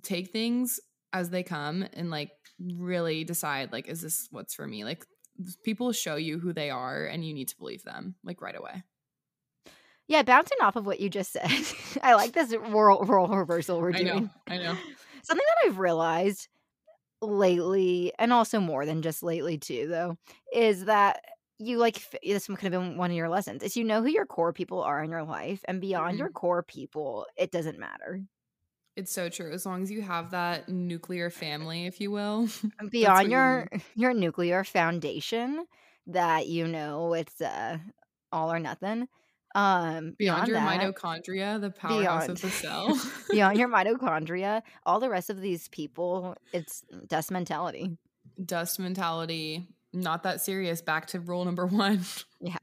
[0.01, 0.79] Take things
[1.13, 4.83] as they come and like really decide like is this what's for me?
[4.83, 5.05] Like
[5.63, 8.83] people show you who they are and you need to believe them like right away.
[10.11, 11.49] Yeah, bouncing off of what you just said,
[12.03, 14.01] I like this role, role reversal we're doing.
[14.01, 14.29] I know.
[14.47, 14.77] I know.
[15.23, 16.49] Something that I've realized
[17.21, 20.17] lately, and also more than just lately too, though,
[20.53, 21.21] is that
[21.59, 23.63] you like this could have been one of your lessons.
[23.63, 26.19] Is you know who your core people are in your life, and beyond Mhm.
[26.19, 28.21] your core people, it doesn't matter.
[28.95, 29.51] It's so true.
[29.51, 32.47] As long as you have that nuclear family, if you will.
[32.89, 35.67] Beyond you your your nuclear foundation,
[36.07, 37.77] that you know it's uh,
[38.31, 39.07] all or nothing.
[39.53, 42.29] Um, Beyond, beyond, your that, mitochondria, the powerhouse Beyond.
[42.29, 42.99] of the cell.
[43.29, 47.97] beyond your mitochondria, all the rest of these people, it's dust mentality.
[48.43, 49.67] Dust mentality.
[49.93, 50.81] Not that serious.
[50.81, 52.01] Back to rule number one.
[52.39, 52.55] Yeah.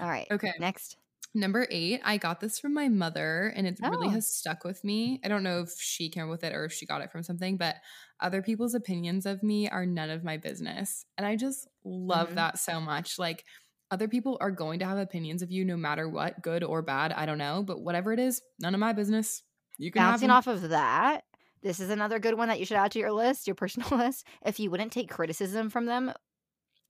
[0.00, 0.26] All right.
[0.30, 0.52] Okay.
[0.58, 0.96] Next.
[1.34, 4.10] Number eight, I got this from my mother and it really Oh.
[4.10, 5.20] has stuck with me.
[5.24, 7.56] I don't know if she came with it or if she got it from something,
[7.58, 7.76] but
[8.18, 11.04] other people's opinions of me are none of my business.
[11.16, 12.34] And I just love Mhm.
[12.34, 13.18] that so much.
[13.18, 13.44] Like,
[13.90, 17.12] other people are going to have opinions of you no matter what, good or bad.
[17.12, 19.42] I don't know, but whatever it is, none of my business.
[19.78, 21.22] You can Bouncing off of that,
[21.62, 24.26] this is another good one that you should add to your list, your personal list.
[24.44, 26.12] If you wouldn't take criticism from them,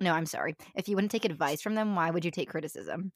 [0.00, 0.56] no, I'm sorry.
[0.74, 3.12] If you wouldn't take advice from them, why would you take criticism?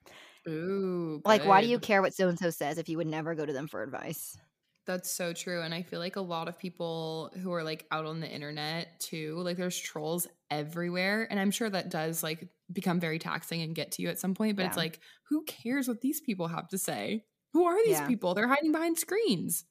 [0.48, 3.34] Ooh, Like, why do you care what so and so says if you would never
[3.34, 4.36] go to them for advice?
[4.84, 5.62] That's so true.
[5.62, 8.98] And I feel like a lot of people who are like out on the internet
[8.98, 11.26] too, like there's trolls everywhere.
[11.30, 14.34] And I'm sure that does like become very taxing and get to you at some
[14.34, 14.56] point.
[14.56, 17.24] But it's like, who cares what these people have to say?
[17.52, 18.08] Who are these Yeah.
[18.08, 18.34] people?
[18.34, 19.64] They're hiding behind screens.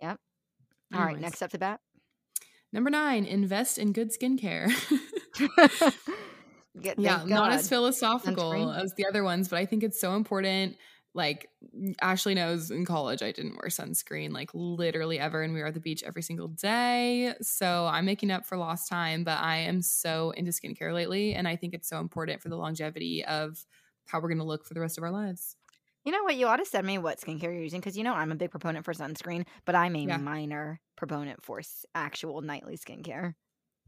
[0.00, 0.18] Yep.
[0.94, 1.22] All right, Anyways.
[1.22, 1.80] next up to bat.
[2.72, 4.72] Number nine, invest in good skincare.
[6.82, 10.16] Good- yeah, thank not as philosophical as the other ones, but I think it's so
[10.16, 10.76] important.
[11.14, 11.48] Like
[12.00, 15.74] Ashley knows in college I didn't wear sunscreen like literally ever and we were at
[15.74, 17.34] the beach every single day.
[17.40, 21.46] So I'm making up for lost time, but I am so into skincare lately and
[21.46, 23.64] I think it's so important for the longevity of
[24.06, 25.56] how we're going to look for the rest of our lives.
[26.04, 26.36] You know what?
[26.36, 28.50] You ought to send me what skincare you're using because you know I'm a big
[28.50, 30.20] proponent for sunscreen, but I'm a Yeah.
[30.22, 31.62] minor proponent for
[31.94, 33.34] actual nightly skincare.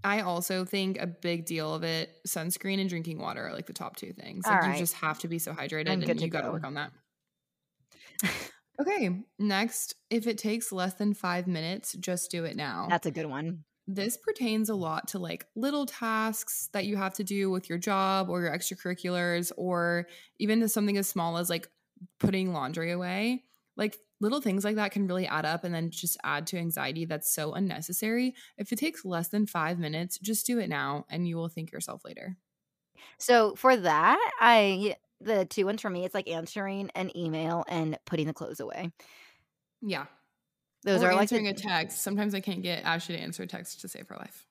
[0.04, 3.72] I also think a big deal of it sunscreen and drinking water are like the
[3.72, 4.48] top two things.
[4.48, 4.64] Like right.
[4.64, 6.92] you just have to be so hydrated I'm and you got to work on that.
[8.80, 12.88] Okay, next, if it takes less than 5 minutes, just do it now.
[12.88, 13.64] That's a good one.
[13.86, 17.78] this pertains a lot to like little tasks that you have to do with your
[17.78, 21.68] job or your extracurriculars or even to something as small as like
[22.20, 23.44] putting laundry away
[23.76, 27.04] like little things like that can really add up and then just add to anxiety
[27.04, 31.28] that's so unnecessary if it takes less than five minutes just do it now and
[31.28, 32.36] you will thank yourself later
[33.18, 37.98] So for that, I the two ones for me, it's like answering an email and
[38.04, 38.90] putting the clothes away.
[39.82, 40.06] yeah
[40.84, 43.42] Those or are like the- answering a text sometimes i can't get ashley to answer
[43.42, 44.46] a text to save her life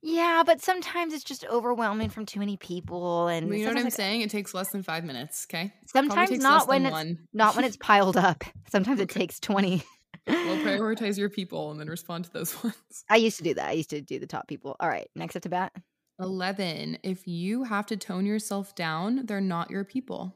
[0.00, 3.84] yeah, but sometimes it's just overwhelming from too many people, and you know what i'm
[3.84, 7.18] like, saying it takes less than five minutes okay sometimes not when it's one.
[7.32, 8.44] not when it's piled up.
[8.70, 9.82] Sometimes it takes twenty.
[10.28, 12.76] Well, prioritize your people and then respond to those ones.
[13.10, 13.68] I used to do that.
[13.70, 14.76] I used to do the top people.
[14.78, 15.72] All right, next up to bat.
[16.20, 16.98] 11.
[17.02, 20.34] If you have to tone yourself down, they're not your people.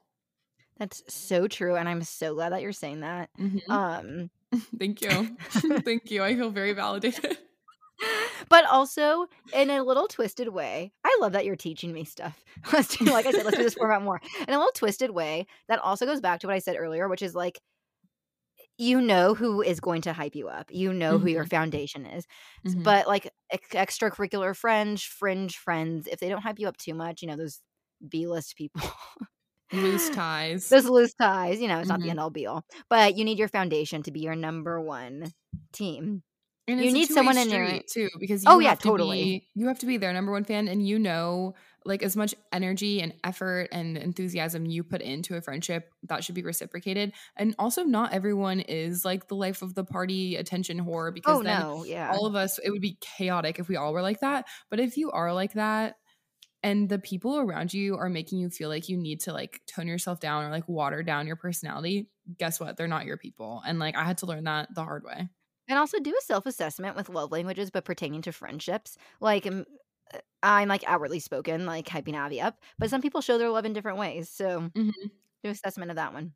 [0.79, 3.31] That's so true, and I'm so glad that you're saying that.
[3.39, 3.69] Mhm.
[3.69, 4.31] Um,
[4.79, 5.37] Thank you.
[5.81, 6.23] Thank you.
[6.23, 7.39] I feel very validated.
[8.49, 10.93] but also in a little twisted way.
[11.05, 12.43] I love that you're teaching me stuff.
[12.73, 15.47] Let's do, like I said, let's do this format more in a little twisted way.
[15.69, 17.61] That also goes back to what I said earlier, which is like,
[18.79, 20.67] you know who is going to hype you up.
[20.71, 22.27] You know who your foundation is.
[22.67, 22.83] Mhm.
[22.83, 27.23] But like ex- extracurricular friends, fringe friends, if they don't hype you up too much,
[27.23, 27.61] you know those
[28.09, 28.83] B list people.
[29.73, 30.69] Loose ties.
[30.69, 32.11] those loose ties, you know, it's not the Mhm.
[32.11, 32.65] end all be all.
[32.91, 35.33] But you need your foundation to be your number one
[35.73, 36.23] team.
[36.69, 39.23] And You need someone in your- too because you Oh, yeah, to totally.
[39.25, 42.35] be- you have to be their number one fan and you know like as much
[42.53, 47.13] energy and effort and enthusiasm you put into a friendship that should be reciprocated.
[47.37, 51.43] And also not everyone is like the life of the party attention whore because Oh
[51.43, 52.13] then no, yeah.
[52.13, 54.47] all of us it would be chaotic if we all were like that.
[54.71, 55.97] But if you are like that
[56.63, 59.89] and the people around you are making you feel like you need to like tone
[59.89, 62.77] yourself down or like water down your personality guess what?
[62.77, 63.63] They're not your people.
[63.67, 65.29] And like i had to learn that the hard way.
[65.69, 68.97] And also do a self assessment with love languages, but pertaining to friendships.
[69.21, 69.47] Like,
[70.43, 73.73] I'm like outwardly spoken, like hyping Abby up, but some people show their love in
[73.73, 74.31] different ways.
[74.31, 75.23] So Mhm.
[75.45, 76.35] do assessment of that one.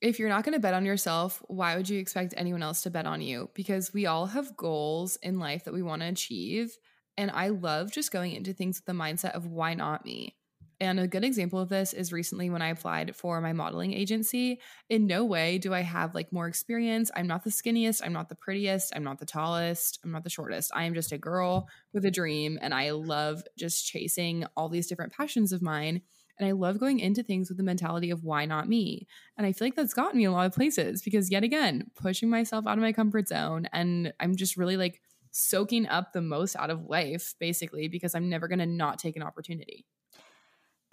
[0.00, 2.90] if you're not going to bet on yourself why would you expect anyone else to
[2.90, 6.76] bet on you because we all have goals in life that we want to achieve
[7.16, 10.36] and i love just going into things with the mindset of why not me
[10.80, 14.60] and a good example of this is recently when I applied for my modeling agency.
[14.88, 17.10] In no way do I have like more experience.
[17.14, 18.02] I'm not the skinniest.
[18.04, 18.92] I'm not the prettiest.
[18.94, 19.98] I'm not the tallest.
[20.04, 20.70] I'm not the shortest.
[20.74, 22.58] I am just a girl with a dream.
[22.60, 26.02] And I love just chasing all these different passions of mine.
[26.38, 29.06] And I love going into things with the mentality of why not me?
[29.36, 32.28] And I feel like that's gotten me a lot of places because, yet again, pushing
[32.28, 33.68] myself out of my comfort zone.
[33.72, 38.28] And I'm just really like soaking up the most out of life, basically, because I'm
[38.28, 39.84] never going to not take an opportunity.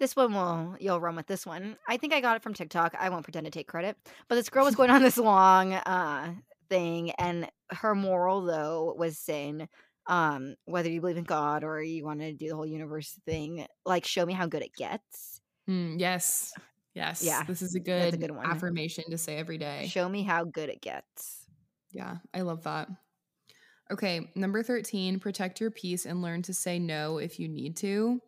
[0.02, 1.78] This one will you'll run with this one.
[1.88, 2.96] I think I got it from TikTok.
[2.98, 3.96] I won't pretend to take credit.
[4.28, 6.34] But this girl was going on this long uh
[6.72, 9.70] thing and her moral though was saying
[10.08, 13.68] um whether you believe in God or you want to do the whole universe thing,
[13.86, 15.40] like show me how good it gets.
[15.70, 16.52] Mm, yes.
[16.96, 17.24] Yes.
[17.24, 18.48] Yeah, This is a that's a good, good one.
[18.48, 19.86] affirmation to say every day.
[19.88, 21.46] Show me how good it gets.
[21.92, 22.90] Yeah, I love that.
[23.92, 28.20] Okay, number 13, protect your peace and learn to say no if you need to.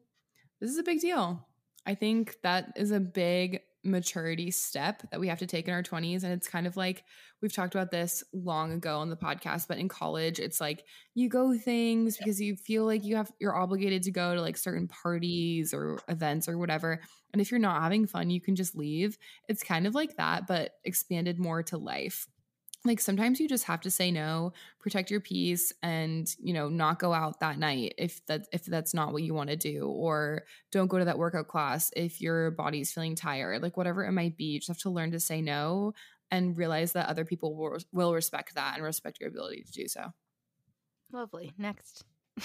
[0.62, 1.48] This is a big deal.
[1.86, 5.84] I think that is a big maturity step that we have to take in our
[5.84, 6.24] 20s.
[6.24, 7.04] And it's kind of like
[7.41, 11.28] we've talked about this long ago on the podcast, but in college, it's like you
[11.28, 14.88] go things because you feel like you have you're obligated to go to like certain
[14.88, 17.02] parties or events or whatever.
[17.34, 19.17] And if you're not having fun, you can just leave.
[19.50, 22.28] It's kind of like that, but expanded more to life
[22.86, 27.00] like sometimes you just have to say no protect your peace and you know not
[27.00, 30.43] go out that night if that if that's not what you want to do or
[30.72, 34.36] don't go to that workout class if your body's feeling tired like whatever it might
[34.38, 35.93] be you just have to learn to say no
[36.32, 39.88] and realize that other people will, will respect that and respect your ability to do
[39.88, 40.12] so
[41.13, 41.54] Lovely.
[41.58, 42.04] Next.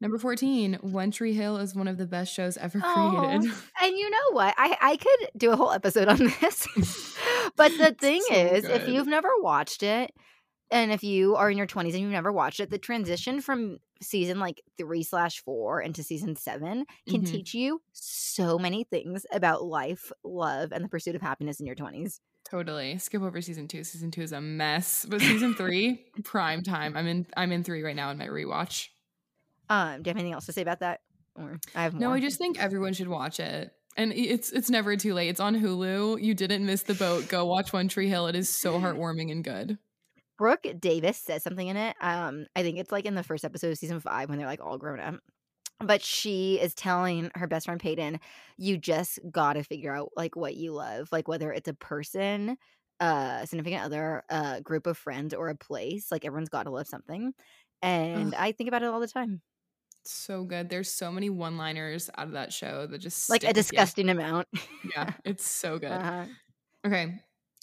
[0.00, 4.10] number 14 one tree hill is one of the best shows ever created And you
[4.10, 4.54] know what?
[4.58, 6.66] I I could do a whole episode on this.
[7.56, 10.12] but the thing so is, if you've never watched it,
[10.70, 13.78] and if you are in your 20s and you've never watched it the transition from
[14.02, 17.26] season like three slash four into season seven can Mhm.
[17.30, 21.76] teach you so many things about life love and the pursuit of happiness in your
[21.76, 22.98] 20s Totally.
[22.98, 23.82] Skip over season two.
[23.84, 25.06] Season two is a mess.
[25.08, 26.94] But season three, prime time.
[26.94, 28.88] I'm in I'm in three right now in my rewatch.
[29.70, 31.00] um do you have anything else to say about that
[31.36, 33.72] or i have more No, I just think everyone should watch it.
[33.96, 35.28] And it's it's never too late.
[35.28, 36.20] It's on Hulu.
[36.22, 37.28] You didn't miss the boat.
[37.28, 38.26] Go watch One Tree Hill.
[38.26, 39.78] It is so heartwarming and good.
[40.36, 43.70] brooke davis says something in it um i think it's like in the first episode
[43.70, 45.14] of season five when they're like all grown up
[45.80, 48.20] but she is telling her best friend Peyton,
[48.56, 52.56] you just gotta figure out like what you love, like whether it's a person,
[53.00, 56.10] a significant other, a group of friends, or a place.
[56.12, 57.32] Like everyone's gotta love something.
[57.82, 59.42] And I think about it all the time.
[60.04, 60.68] So good.
[60.68, 64.48] There's so many one-liners out of that show that just Like a disgusting amount.
[64.94, 65.92] Yeah, it's so good.
[65.92, 66.24] Uh-huh.
[66.86, 67.20] Okay.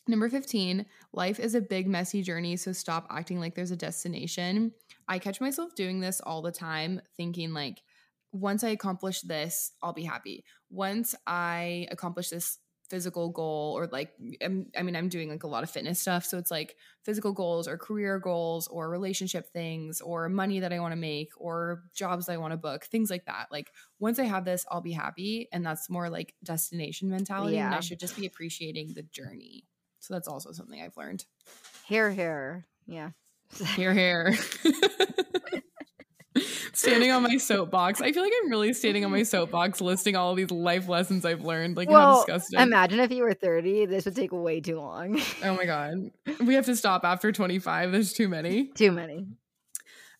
[0.08, 4.72] Number 15, life is a big, messy journey, so stop acting like there's a destination.
[5.08, 7.84] I catch myself doing this all the time, thinking like,
[8.32, 10.44] once I accomplish this, I'll be happy.
[10.70, 12.58] Once I accomplish this
[12.92, 14.12] physical goal, or like,
[14.44, 16.26] I'm, I mean, I'm doing like a lot of fitness stuff.
[16.26, 20.80] So it's like physical goals, or career goals, or relationship things, or money that I
[20.80, 23.48] want to make, or jobs I want to book, things like that.
[23.50, 25.48] Like, once I have this, I'll be happy.
[25.52, 27.58] And that's more like destination mentality.
[27.58, 29.66] And I should just be appreciating the journey.
[30.00, 31.26] So that's also something I've learned.
[31.88, 32.68] Here, here.
[32.86, 33.12] Yeah.
[33.76, 34.34] Here, here.
[36.82, 38.02] standing on my soapbox.
[38.02, 41.42] I feel like I'm really standing on my soapbox listing all these life lessons I've
[41.42, 41.78] learned.
[41.78, 42.60] Like, how Well, disgusting.
[42.60, 45.22] Imagine if you were 30, this would take way too long.
[45.44, 46.12] oh my God.
[46.46, 47.92] We have to stop after 25.
[47.92, 48.68] There's too many.
[48.74, 49.28] too many.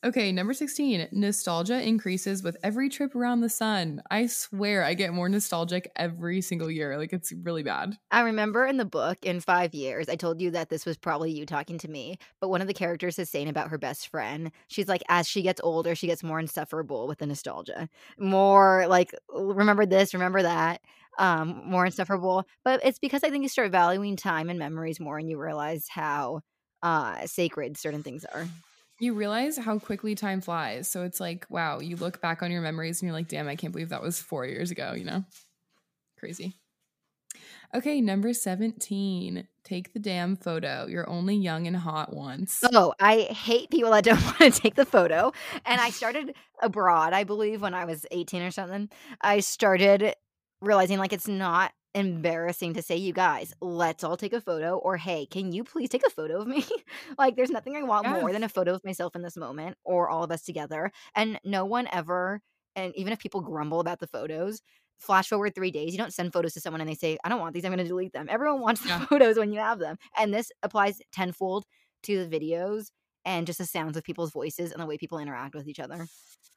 [0.04, 1.10] Okay, number 16.
[1.12, 4.02] Nostalgia increases with every trip around the sun.
[4.10, 6.98] I swear I get more nostalgic every single year.
[6.98, 7.96] Like, it's really bad.
[8.10, 11.32] I remember in the book in five years, I told you that this was probably
[11.32, 14.52] you talking to me, but one of the characters is saying about her best friend.
[14.70, 17.88] She's like, as she gets older, she gets more insufferable with the nostalgia.
[18.18, 20.82] More like, remember this, remember that,
[21.20, 22.48] um, more insufferable.
[22.66, 25.86] But it's because I think you start valuing time and memories more and you realize
[25.88, 26.42] how
[26.82, 28.48] uh, sacred certain things are.
[29.02, 30.88] You realize how quickly time flies.
[30.88, 33.56] So it's like, wow, you look back on your memories and you're like, damn, I
[33.56, 35.26] can't believe that was four years ago, you know?
[36.20, 36.54] Crazy.
[37.74, 39.48] Okay, number 17.
[39.64, 40.86] Take the damn photo.
[40.88, 42.64] You're only young and hot once.
[42.74, 45.32] Oh, I hate people that don't want to take the photo.
[45.66, 48.88] And I started abroad, I believe, when I was 18 or something.
[49.20, 50.14] I started
[50.62, 54.78] realizing like it's not embarrassing to say, you guys, let's all take a photo.
[54.78, 56.66] Or hey, can you please take a photo of me?
[57.18, 58.22] like there's nothing I want Yeah.
[58.22, 60.92] more than a photo of myself in this moment or all of us together.
[61.16, 62.42] And no one ever,
[62.76, 64.62] and even if people grumble about the photos,
[65.00, 67.40] flash forward three days, you don't send photos to someone and they say, I don't
[67.40, 68.28] want these, I'm gonna delete them.
[68.30, 69.98] Everyone wants the photos when you have them.
[70.18, 71.66] And this applies tenfold
[72.04, 72.92] to the videos
[73.26, 76.08] and just the sounds of people's voices and the way people interact with each other.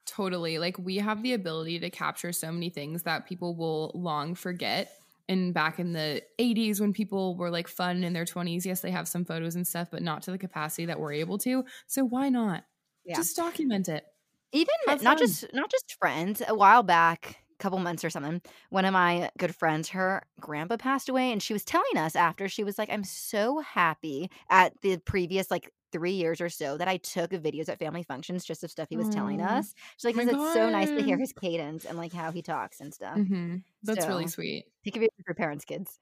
[0.07, 0.59] Totally.
[0.59, 4.93] Like we have the ability to capture so many things that people will long forget.
[5.29, 8.91] And back in the 80s, when people were like fun in their 20s, yes, they
[8.91, 11.65] have some photos and stuff, but not to the capacity that we're able to.
[11.87, 12.65] So why not?
[13.05, 13.17] Yeah.
[13.17, 14.05] Just document it.
[14.53, 15.19] Even Have not fun.
[15.19, 16.43] just not just friends.
[16.47, 20.77] A while back, a couple months or something, one of my good friends, her grandpa
[20.77, 24.81] passed away, and she was telling us after she was like, "I'm so happy at
[24.83, 28.65] the previous like." Three years or so that I took videos at family functions just
[28.65, 29.59] of stuff he was telling Aw.
[29.59, 29.75] us.
[29.97, 32.43] She's like, My 'cause it's so nice to hear his cadence and like how he
[32.43, 33.23] talks and stuff.
[33.23, 34.67] hmm That's really sweet.
[34.85, 35.99] Take a video for parents' kids.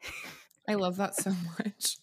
[0.69, 1.99] I love that so much.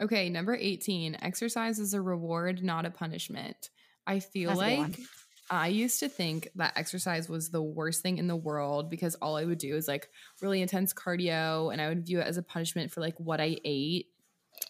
[0.00, 1.16] Okay, number 18.
[1.22, 3.70] Exercise is a reward, not a punishment.
[4.06, 4.94] I feel That's a good one.
[4.94, 5.10] like
[5.50, 9.36] I used to think that exercise was the worst thing in the world because all
[9.36, 10.10] I would do is like
[10.42, 13.58] really intense cardio and I would view it as a punishment for like what I
[13.64, 14.08] ate.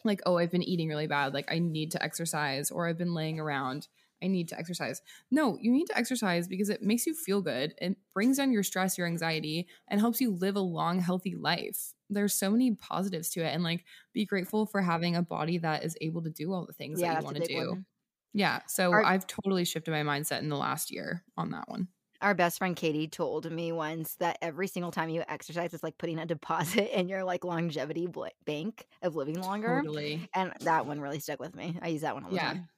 [0.07, 1.35] Like, oh, I've been eating really bad.
[1.35, 3.89] Like, I need to exercise, or I've been laying around.
[4.23, 5.03] I need to exercise.
[5.31, 7.75] No, you need to exercise because it makes you feel good.
[7.79, 11.93] It brings down your stress, your anxiety, and helps you live a long, healthy life.
[12.09, 13.53] There's so many positives to it.
[13.53, 16.73] And like, be grateful for having a body that is able to do all the
[16.73, 17.69] things yeah, that you want to do.
[17.69, 17.87] one.
[18.33, 18.61] Yeah.
[18.69, 21.89] So Our- I've totally shifted my mindset in the last year on that one.
[22.23, 25.99] Our best friend Katie told me once that every single time you exercise, it's like
[25.99, 29.81] putting a deposit in your like longevity bl- bank of living longer.
[29.83, 30.29] Totally.
[30.35, 31.79] And that one really stuck with me.
[31.83, 32.53] I use that one all the Yeah.
[32.53, 32.69] time.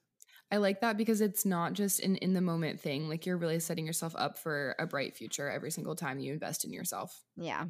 [0.50, 3.06] I like that because it's not just an in the moment thing.
[3.08, 6.64] Like, you're really setting yourself up for a bright future every single time you invest
[6.64, 7.22] in yourself.
[7.36, 7.66] Yeah.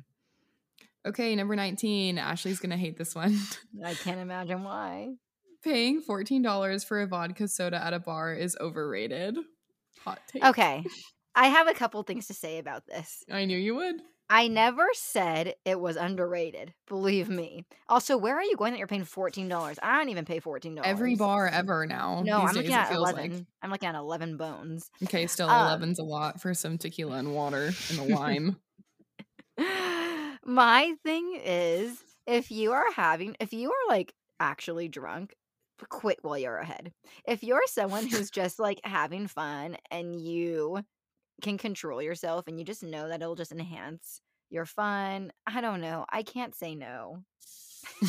[1.05, 1.35] Okay.
[1.35, 2.19] Number 19.
[2.19, 3.37] Ashley's going to hate this one.
[3.85, 5.15] I can't imagine why.
[5.65, 9.37] Paying $14 for a vodka soda at a bar is overrated.
[10.05, 10.45] Hot take.
[10.45, 10.85] Okay.
[11.39, 13.23] I have a couple things to say about this.
[13.31, 14.03] I knew you would.
[14.29, 16.75] I never said it was underrated.
[16.89, 17.65] Believe me.
[17.89, 19.79] Also, where are you going that you're paying fourteen dollars?
[19.81, 20.91] I don't even pay fourteen dollars.
[20.91, 22.23] Every bar ever now.
[22.25, 23.31] No, I'm days, looking at eleven.
[23.33, 23.45] like.
[23.63, 24.91] I'm looking at eleven bones.
[25.05, 28.57] Okay, still Um, 11's a lot for some tequila and water and a lime.
[30.45, 35.37] My thing is, if you are having, if you are like actually drunk,
[35.89, 36.93] quit while you're ahead.
[37.27, 40.83] If you're someone who's just like having fun and you
[41.43, 44.21] can control yourself and you just know that it'll just enhance
[44.51, 46.07] your fun, I don't know.
[46.11, 47.23] I can't say no.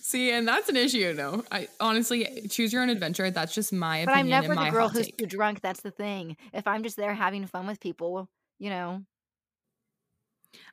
[0.00, 1.14] See, and that's an issue.
[1.16, 3.30] No, I honestly eh, choose your own adventure.
[3.30, 4.06] That's just my opinion.
[4.06, 5.18] But I'm never and the girl who's take.
[5.18, 5.60] too drunk.
[5.60, 6.36] That's the thing.
[6.52, 8.28] If I'm just there having fun with people,
[8.58, 9.02] you know,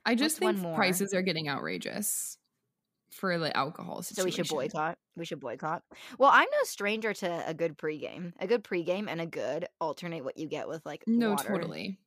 [0.06, 2.38] I just think prices are getting outrageous
[3.20, 4.22] for the alcohol situation.
[4.22, 4.98] so we should boycott.
[5.16, 5.84] We should boycott.
[6.18, 10.24] Well, I'm no stranger to a good pregame, a good pregame, and a good alternate
[10.24, 11.48] what you get with like No, water.
[11.50, 12.00] totally.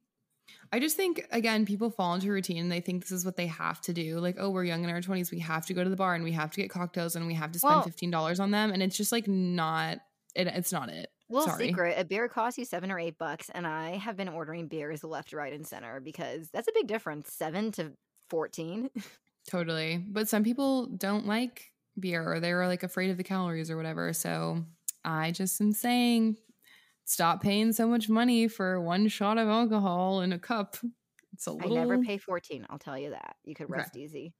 [0.72, 3.46] I just think again, people fall into routine and they think this is what they
[3.46, 4.18] have to do.
[4.18, 6.24] Like, oh, we're young in our twenties, we have to go to the bar and
[6.24, 8.72] we have to get cocktails and we have to spend Well- fifteen dollars on them,
[8.72, 9.98] and it's just like not.
[10.34, 11.10] It, it's not it.
[11.28, 11.68] Little Sorry.
[11.68, 15.04] secret: a beer costs you seven or eight bucks, and I have been ordering beers
[15.04, 17.32] left, right, and center because that's a big difference.
[17.32, 17.92] Seven to
[18.30, 18.88] fourteen.
[19.48, 19.98] Totally.
[20.08, 24.12] But some people don't like beer or they're like afraid of the calories or whatever.
[24.12, 24.64] So
[25.04, 26.36] I just am saying
[27.04, 30.76] stop paying so much money for one shot of alcohol in a cup.
[31.34, 32.66] It's a little I never pay fourteen.
[32.70, 33.36] I'll tell you that.
[33.44, 33.72] You could Okay.
[33.74, 34.32] rest easy.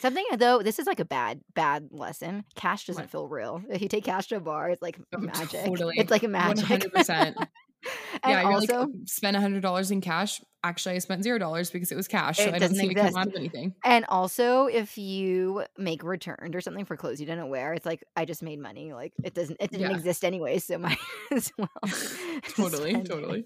[0.00, 2.44] Something though, this is like a bad, bad lesson.
[2.54, 3.10] Cash doesn't What?
[3.10, 3.62] feel real.
[3.70, 5.64] If you take cash to a bar, it's like Oh, magic.
[5.64, 5.94] totally.
[5.98, 6.64] It's like a magic.
[6.64, 7.36] 100%.
[8.26, 10.40] yeah, you're also, oh, like spend a hundred dollars in cash.
[10.62, 12.36] Actually, I spent zero dollars because it was cash.
[12.36, 13.14] So It I don't doesn't see it exist.
[13.14, 13.74] come out of anything.
[13.84, 18.04] and also, if you make returned or something for clothes you didn't wear, it's like
[18.14, 18.92] I just made money.
[18.92, 19.96] Like it doesn't, it didn't Yeah.
[19.96, 20.98] exist anyway, so might
[21.32, 21.68] as well.
[22.54, 23.06] totally, it.
[23.06, 23.44] totally.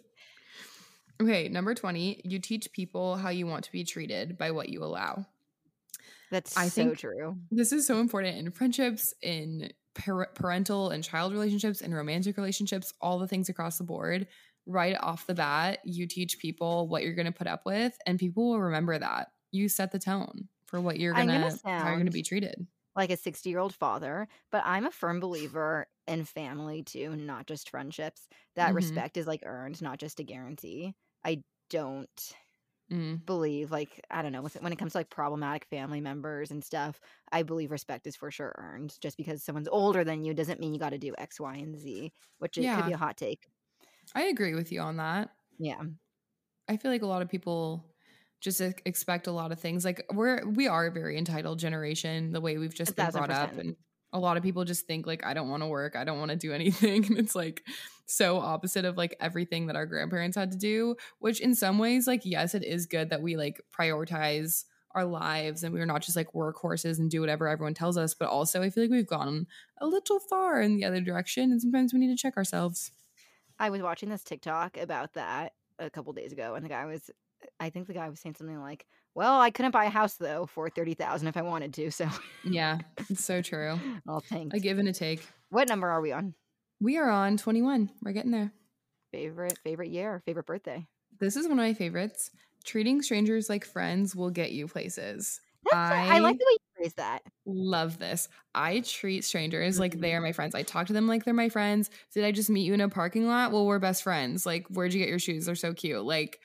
[1.23, 4.83] Okay, number 20, you teach people how you want to be treated by what you
[4.83, 5.25] allow.
[6.33, 7.37] That's I so think- true.
[7.53, 12.93] This is so important in friendships, in par- parental and child relationships, and romantic relationships,
[13.01, 14.27] all the things across the board.
[14.67, 18.19] Right off the bat, you teach people what you're going to put up with, and
[18.19, 19.33] people will remember that.
[19.53, 22.67] You set the tone for what you're gonna, gonna how you're gonna be treated.
[22.97, 27.47] like a 60 year old father, but I'm a firm believer in family too, not
[27.47, 28.29] just friendships.
[28.57, 28.75] That Mhm.
[28.75, 30.95] respect is like earned, not just a guarantee.
[31.25, 32.35] I don't
[32.91, 36.51] Mm, believe like I don't know with- when it comes to like problematic family members
[36.51, 37.01] and stuff.
[37.33, 38.99] I believe respect is for sure earned.
[39.01, 41.77] Just because someone's older than you doesn't mean you got to do X, Y, and
[41.79, 43.49] Z, which it could be a hot take.
[44.15, 45.31] I agree with you on that.
[45.59, 45.83] Yeah,
[46.69, 47.95] I feel like a lot of people
[48.41, 49.85] just expect a lot of things.
[49.85, 53.59] Like we're we are a very entitled generation, the way we've just been brought up,
[53.59, 53.77] and
[54.15, 56.31] a lot of people just think like I don't want to work, I don't want
[56.31, 57.63] to do anything, and it's like
[58.07, 60.97] so opposite of like everything that our grandparents had to do.
[61.19, 65.65] Which in some ways, like yes, it is good that we like prioritize our lives
[65.65, 68.15] and we're not just like workhorses and do whatever everyone tells us.
[68.15, 69.49] But also, I feel like we've gone
[69.81, 72.93] a little far in the other direction, and sometimes we need to check ourselves.
[73.59, 77.11] I was watching this TikTok about that a couple days ago, and the guy was,
[77.61, 80.47] I think the guy was saying something like, "Well, I couldn't buy a house though
[80.47, 82.09] for thirty thousand if I wanted to, so
[82.45, 83.79] Yeah, it's so true.
[84.09, 85.27] I'll tank." A give and a take.
[85.51, 86.35] What number are we on?
[86.81, 87.91] We are on 21.
[88.03, 88.53] We're getting there.
[89.13, 90.87] Favorite favorite year, favorite birthday.
[91.21, 92.31] This is one of my favorites.
[92.65, 95.41] Treating strangers like friends will get you places.
[95.73, 97.23] I, I like the way you phrase that.
[97.47, 98.29] Love this.
[98.55, 100.25] I treat strangers like they are mm-hmm.
[100.25, 100.55] my friends.
[100.55, 101.91] I talk to them like they're my friends.
[102.13, 103.53] Did I just meet you in a parking lot?
[103.53, 104.45] Well, we're best friends.
[104.45, 105.47] Like, where'd you get your shoes?
[105.47, 106.05] They're so cute.
[106.05, 106.41] Like,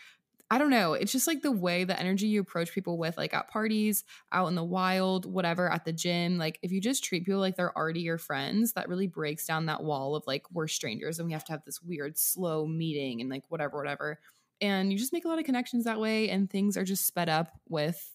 [0.52, 0.94] I don't know.
[0.94, 4.48] It's just like the way, the energy you approach people with, like at parties, out
[4.48, 6.40] in the wild, whatever, at the gym.
[6.40, 9.68] Like, if you just treat people like they're already your friends, that really breaks down
[9.68, 13.22] that wall of like, we're strangers and we have to have this weird, slow meeting
[13.22, 14.20] and like whatever, whatever.
[14.60, 17.30] And you just make a lot of connections that way, and things are just sped
[17.30, 18.12] up with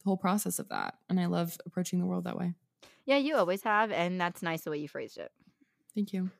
[0.00, 0.94] the whole process of that.
[1.08, 2.52] And I love approaching the world that way.
[3.06, 5.32] Yeah, you always have, and that's nice the way you phrased it.
[5.94, 6.30] Thank you.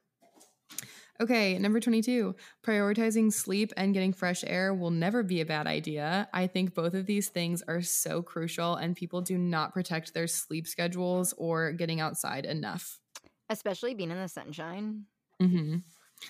[1.21, 2.37] Okay, number 22.
[2.63, 6.29] Prioritizing sleep and getting fresh air will never be a bad idea.
[6.33, 10.29] I think both of these things are so crucial, and people do not protect their
[10.29, 13.01] sleep schedules or getting outside enough.
[13.49, 15.07] Especially being in the sunshine.
[15.41, 15.77] hmm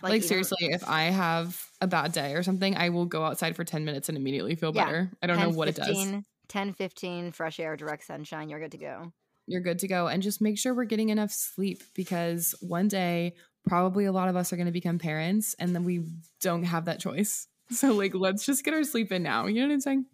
[0.08, 3.56] Like, even- seriously, if I have a bad day or something, I will go outside
[3.56, 5.12] for 10 minutes and immediately feel Yeah, better.
[5.22, 6.12] I don't know 10, what it does.
[6.12, 9.12] 15, 10, 15, fresh air, direct sunshine, you're good to go.
[9.46, 10.08] You're good to go.
[10.08, 13.34] And just make sure we're getting enough sleep because one day,
[13.66, 16.04] probably a lot of us are going to become parents and then we
[16.40, 17.46] don't have that choice.
[17.70, 19.44] So, like, let's just get our sleep in now.
[19.44, 20.06] You know what I'm saying?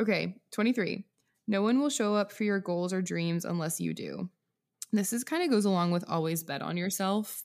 [0.00, 1.04] Okay, 23.
[1.46, 4.30] No one will show up for your goals or dreams unless you do.
[4.92, 7.44] This is kind of goes along with always bet on yourself.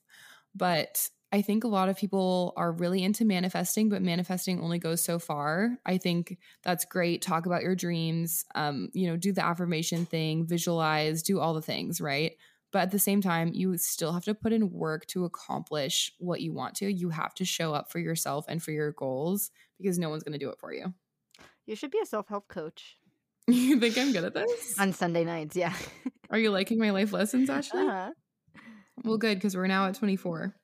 [0.55, 5.03] But I think a lot of people are really into manifesting, but manifesting only goes
[5.03, 5.77] so far.
[5.85, 7.21] I think that's great.
[7.21, 11.61] Talk about your dreams, um, you know, do the affirmation thing, visualize, do all the
[11.61, 12.31] things, right?
[12.71, 16.41] But at the same time, you still have to put in work to accomplish what
[16.41, 16.91] you want to.
[16.91, 19.49] You have to show up for yourself and for your goals
[19.79, 20.93] because no one's going to do it for you.
[21.65, 22.97] You should be a self help coach
[23.47, 24.75] You think I'm good at this?
[24.79, 25.55] on Sunday nights.
[25.55, 25.73] Yeah.
[26.29, 27.81] Are you liking my life lessons, Ashley?
[27.81, 28.11] Uh-huh.
[29.03, 30.55] Well, good because we're now at 24.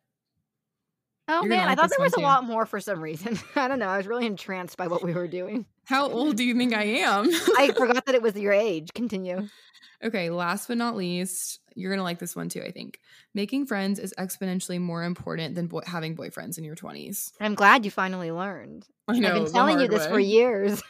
[1.27, 3.39] Oh You're man, I thought there was a lot more for some reason.
[3.55, 3.87] I don't know.
[3.87, 5.65] I was really entranced by what we were doing.
[5.85, 7.29] How old do you think I am?
[7.57, 8.89] I forgot that it was your age.
[8.93, 9.47] Continue.
[10.03, 12.99] Okay, last but not least, you're going to like this one too, I think.
[13.33, 17.31] Making friends is exponentially more important than boy- having boyfriends in your 20s.
[17.39, 18.85] I'm glad you finally learned.
[19.07, 19.29] I know.
[19.29, 20.81] I've been telling you this for years.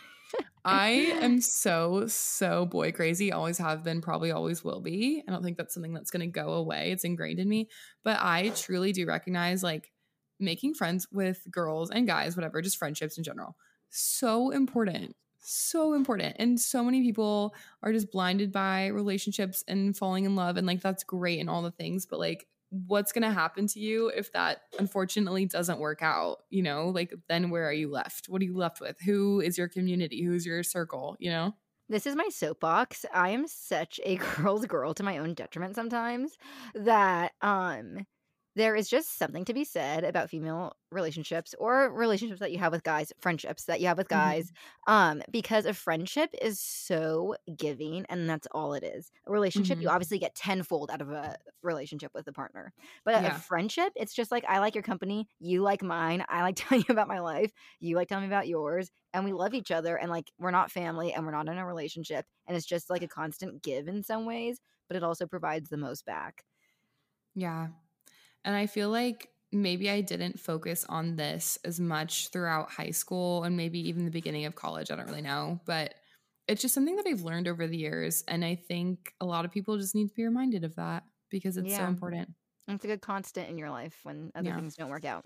[0.65, 0.89] I
[1.21, 3.31] am so, so boy crazy.
[3.31, 5.23] Always have been, probably always will be.
[5.27, 6.91] I don't think that's something that's going to go away.
[6.91, 7.69] It's ingrained in me.
[8.03, 9.91] But I truly do recognize like
[10.39, 13.55] making friends with girls and guys, whatever, just friendships in general.
[13.89, 15.15] So important.
[15.39, 16.35] So important.
[16.39, 20.57] And so many people are just blinded by relationships and falling in love.
[20.57, 22.05] And like, that's great and all the things.
[22.05, 26.39] But like, what's going to happen to you if that unfortunately doesn't work out?
[26.49, 28.27] You know, like, then where are you left?
[28.27, 28.99] What are you left with?
[29.05, 30.23] Who is your community?
[30.23, 31.15] Who's your circle?
[31.19, 31.55] You know?
[31.87, 33.05] This is my soapbox.
[33.13, 36.35] I am such a girl's girl to my own detriment sometimes
[36.73, 38.05] that um
[38.55, 42.71] there is just something to be said about female relationships or relationships that you have
[42.71, 44.09] with guys, friendships that you have with Mhm.
[44.09, 44.51] guys.
[44.87, 49.11] Um because a friendship is so giving and that's all it is.
[49.27, 49.89] A relationship you Mhm.
[49.89, 52.73] obviously get tenfold out of a relationship with a partner.
[53.03, 53.27] But Yeah.
[53.27, 56.85] a friendship, it's just like I like your company, you like mine, I like telling
[56.87, 59.97] you about my life, you like telling me about yours and we love each other
[59.97, 63.01] and like we're not family and we're not in a relationship and it's just like
[63.03, 66.43] a constant give in some ways but it also provides the most back
[67.35, 67.69] Yeah.
[68.45, 73.43] And I feel like maybe I didn't focus on this as much throughout high school
[73.45, 74.91] and maybe even the beginning of college.
[74.91, 75.61] I don't really know.
[75.65, 75.95] But
[76.47, 78.23] it's just something that I've learned over the years.
[78.27, 81.57] And I think a lot of people just need to be reminded of that because
[81.57, 82.35] it's so important.
[82.67, 84.53] It's a good constant in your life when other Yeah.
[84.53, 85.25] things don't work out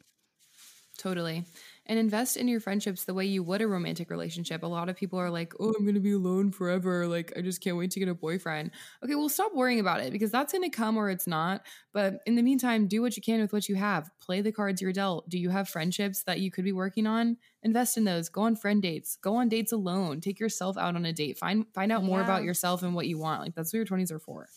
[0.99, 1.45] Totally.
[1.85, 4.63] And invest in your friendships the way you would a romantic relationship.
[4.63, 7.07] A lot of people are like, oh, I'm going to be alone forever.
[7.07, 8.71] Like, I just can't wait to get a boyfriend.
[9.03, 11.61] Okay, well, stop worrying about it because that's going to come or it's not.
[11.93, 14.11] But in the meantime, do what you can with what you have.
[14.19, 15.29] Play the cards you're dealt.
[15.29, 17.37] Do you have friendships that you could be working on?
[17.63, 18.27] Invest in those.
[18.27, 19.15] Go on friend dates.
[19.15, 20.19] Go on dates alone.
[20.19, 21.37] Take yourself out on a date.
[21.37, 23.41] Find find out more about yourself and what you want.
[23.41, 24.47] Like that's what your 20s are for.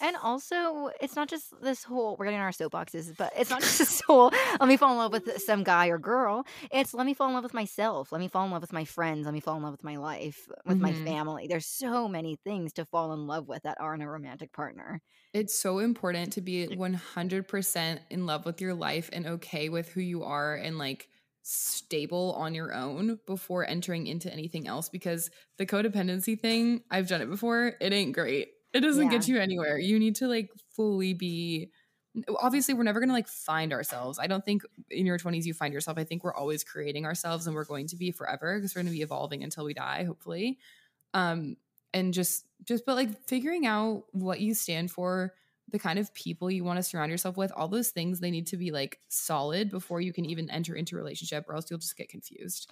[0.00, 3.78] And also it's not just this whole we're getting our soapboxes but it's not just
[3.78, 6.44] this whole let me fall in love with some guy or girl.
[6.70, 8.12] It's let me fall in love with myself.
[8.12, 9.24] Let me fall in love with my friends.
[9.24, 10.94] Let me fall in love with my life with my Mhm.
[10.94, 11.46] family.
[11.48, 15.00] There's so many things to fall in love with that aren't a romantic partner.
[15.32, 20.00] It's so important to be 100% in love with your life and okay with who
[20.00, 21.08] you are and like
[21.42, 27.22] stable on your own before entering into anything else because the codependency thing, I've done
[27.22, 28.50] it before, it ain't great.
[28.72, 29.78] It doesn't get you anywhere.
[29.78, 31.70] You need to like fully be
[32.40, 34.18] obviously we're never going to like find ourselves.
[34.18, 35.96] I don't think in your 20s you find yourself.
[35.96, 38.92] I think we're always creating ourselves and we're going to be forever because we're going
[38.92, 40.58] to be evolving until we die, hopefully.
[41.14, 41.56] Um
[41.92, 45.34] and just just but like figuring out what you stand for
[45.70, 48.46] the kind of people you want to surround yourself with all those things they need
[48.46, 51.78] to be like solid before you can even enter into a relationship or else you'll
[51.78, 52.70] just get confused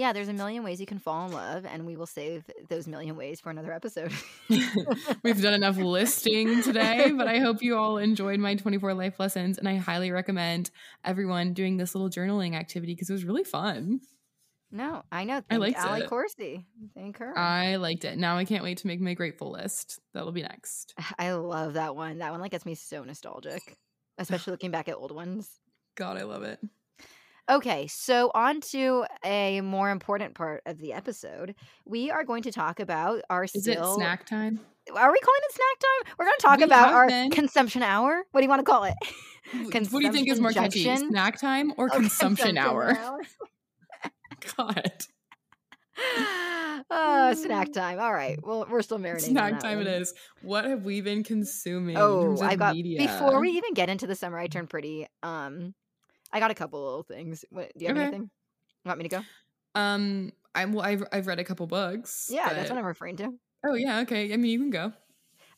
[0.00, 2.88] yeah there's a million ways you can fall in love and we will save those
[2.88, 4.10] million ways for another episode
[5.22, 9.58] we've done enough listing today but i hope you all enjoyed my 24 life lessons
[9.58, 10.70] and i highly recommend
[11.04, 14.00] everyone doing this little journaling activity because it was really fun
[14.72, 16.08] no i know I thank liked Allie it.
[16.08, 16.64] Corsi.
[16.94, 20.32] thank her i liked it now i can't wait to make my grateful list that'll
[20.32, 22.18] be next I love that one.
[22.18, 23.76] That one like gets me so nostalgic,
[24.16, 25.46] especially looking back at old ones.
[25.94, 26.58] god i love it
[27.50, 31.56] Okay, so on to a more important part of the episode.
[31.84, 33.92] We are going to talk about our is still.
[33.92, 34.60] it snack time
[34.94, 36.14] Are we calling it snack time?
[36.16, 37.30] We're going to talk We about our been.
[37.32, 38.22] consumption hour.
[38.30, 38.94] What do you want to call it?
[39.90, 43.20] what do you think is more catchy snack time or Oh, consumption hour hour.
[44.56, 44.92] god
[46.90, 47.98] oh, snack time.
[47.98, 48.38] All right.
[48.42, 49.30] Well, we're still marinating.
[49.30, 49.94] Snack time it one.
[50.02, 50.14] is.
[50.42, 51.96] What have we been consuming?
[51.98, 52.98] Oh, I've got media?
[53.00, 55.06] before we even get into the summer I turned pretty.
[55.24, 55.74] Um
[56.32, 57.44] I got a couple little things.
[57.50, 57.96] What, do you have Okay.
[57.96, 58.30] anything?
[58.84, 59.26] Want me to go?
[59.74, 62.28] Um, I'm well, I've I've read a couple books.
[62.28, 63.38] Yeah, that's what I'm referring to.
[63.64, 64.32] Oh yeah, okay.
[64.32, 64.92] I mean, you can go.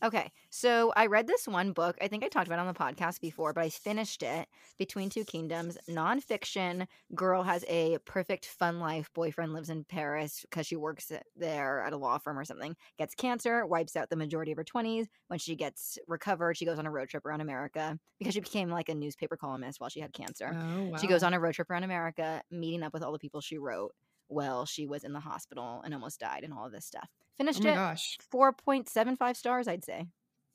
[0.03, 0.33] Okay.
[0.55, 1.96] So I read this one book.
[2.03, 4.48] I think I talked about it on the podcast before, but I finished it.
[4.76, 6.86] Between Two Kingdoms, nonfiction.
[7.14, 9.09] Girl has a perfect fun life.
[9.14, 12.76] Boyfriend lives in Paris because she works there at a law firm or something.
[12.98, 15.09] Gets cancer, wipes out the majority of her twenties.
[15.28, 18.68] When she gets recovered, she goes on a road trip around America because she became
[18.68, 20.55] like a newspaper columnist while she had cancer.
[20.55, 20.96] Oh, wow.
[20.98, 23.57] She goes on a road trip around America, meeting up with all the people she
[23.57, 23.94] wrote
[24.28, 27.09] while she was in the hospital and almost died and all of this stuff.
[27.11, 27.74] Oh Finished my it.
[27.74, 28.18] gosh.
[28.30, 30.09] 4.75 stars, I'd say.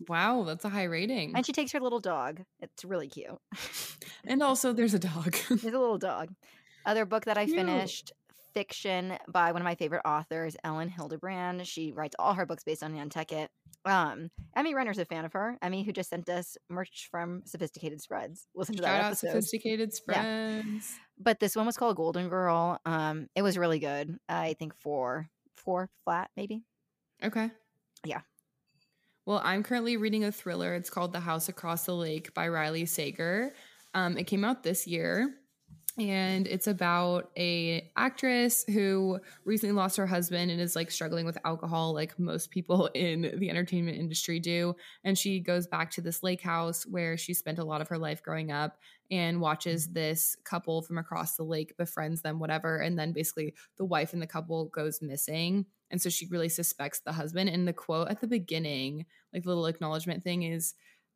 [0.08, 1.36] Wow, that's a high rating.
[1.36, 2.42] And she takes her little dog.
[2.60, 3.38] It's really cute.
[4.26, 5.36] And also, there's a dog.
[5.50, 6.30] There's a little dog.
[6.86, 7.58] Other book that I Cute.
[7.58, 8.12] finished,
[8.54, 11.66] fiction by one of my favorite authors, Elin Hilderbrand.
[11.66, 13.50] She writes all her books based on Nantucket.
[13.86, 15.58] Um, Emmy Renner's a fan of her.
[15.62, 18.48] Emmy, who just sent us merch from Sophisticated Spreads.
[18.56, 19.28] Listen to Shout that out episode.
[19.30, 20.96] sophisticated spreads.
[21.20, 22.80] but this one was called Golden Girl.
[22.86, 24.18] Um, it was really good.
[24.30, 26.64] I think four, four flat maybe.
[27.24, 27.50] Okay.
[28.06, 28.22] Yeah.
[29.28, 30.74] Well, I'm currently reading a thriller.
[30.74, 33.52] It's called The House Across the Lake by Riley Sager.
[33.94, 35.36] Um, it came out this year,
[36.00, 41.38] and it's about a actress who recently lost her husband and is like struggling with
[41.44, 44.78] alcohol, like most people in the entertainment industry do.
[45.04, 47.98] And she goes back to this lake house where she spent a lot of her
[47.98, 48.78] life growing up
[49.12, 52.78] and watches this couple from across the lake, befriends them, whatever.
[52.78, 55.66] And then basically the wife and the couple goes missing.
[55.92, 57.50] And so she really suspects the husband.
[57.50, 60.74] And the quote at the beginning, like the little acknowledgement thing, is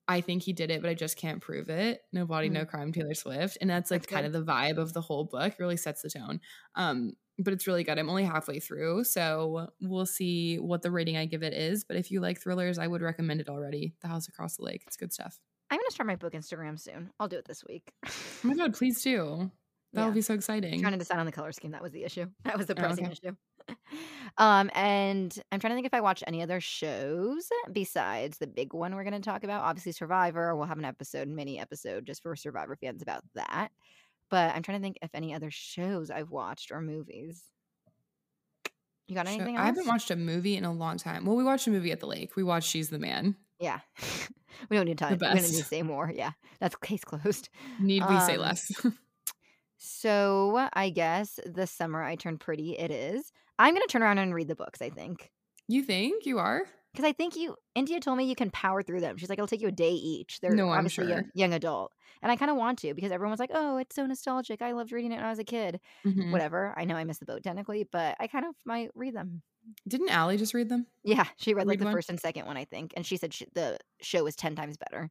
[0.08, 2.02] I think he did it, but I just can't prove it.
[2.12, 3.58] No body, no crime, Taylor Swift.
[3.62, 5.54] And that's like That's kind of the vibe of the whole book.
[5.54, 6.42] It really sets the tone.
[6.76, 7.98] Um, but it's really good.
[7.98, 11.84] I'm only halfway through, so we'll see what the rating I give it is.
[11.84, 13.96] But if you like thrillers, I would recommend it already.
[14.02, 14.84] The House Across the Lake.
[14.86, 15.40] It's good stuff.
[15.70, 17.12] I'm gonna start my book Instagram soon.
[17.20, 17.94] I'll do it this week.
[18.06, 18.12] Oh
[18.44, 19.50] my god, please do.
[19.94, 20.06] That Yeah.
[20.06, 20.74] would be so exciting.
[20.76, 21.72] I'm trying to decide on the color scheme.
[21.72, 22.28] That was the issue.
[22.46, 23.14] That was the Oh, pressing okay.
[23.14, 23.36] issue.
[24.38, 28.74] um, and I'm trying to think if I watched any other shows besides the big
[28.74, 29.64] one we're going to talk about.
[29.64, 30.56] Obviously, Survivor.
[30.56, 33.70] We'll have an episode, mini episode, just for Survivor fans about that.
[34.30, 37.44] But I'm trying to think if any other shows I've watched or movies.
[39.08, 41.26] You got Show- anything I haven't watched a movie in a long time.
[41.26, 42.38] Well, we watched a movie at the lake.
[42.38, 43.36] We watched She's the Man.
[43.60, 43.82] Yeah,
[44.70, 45.12] we don't need time.
[45.12, 46.10] We don't need to say more.
[46.16, 46.32] Yeah,
[46.62, 47.50] that's case closed.
[47.80, 48.72] Need we say Um, less?
[49.84, 52.78] So I guess the summer I turned pretty.
[52.78, 53.32] It is.
[53.58, 54.80] I'm gonna turn around and read the books.
[54.80, 55.32] I think.
[55.68, 56.66] you think you are?
[56.94, 59.16] Because I think you, India told me you can power through them.
[59.18, 60.40] She's like, it'll take you a day each.
[60.42, 61.32] They're No, I'm obviously young, sure.
[61.34, 61.94] young adult.
[62.22, 64.62] And I kind of want to because everyone was like, oh, it's so nostalgic.
[64.62, 65.80] I loved reading it when I was a kid.
[66.06, 66.32] Mhm.
[66.32, 66.74] Whatever.
[66.78, 69.42] I know I missed the boat technically, but I kind of might read them.
[69.88, 70.86] Didn't Allie just read them?
[71.04, 71.26] Yeah.
[71.38, 71.94] She read like Read the one?
[71.94, 72.94] first and second one, I think.
[72.98, 75.10] And she said she, the show was 10 times better.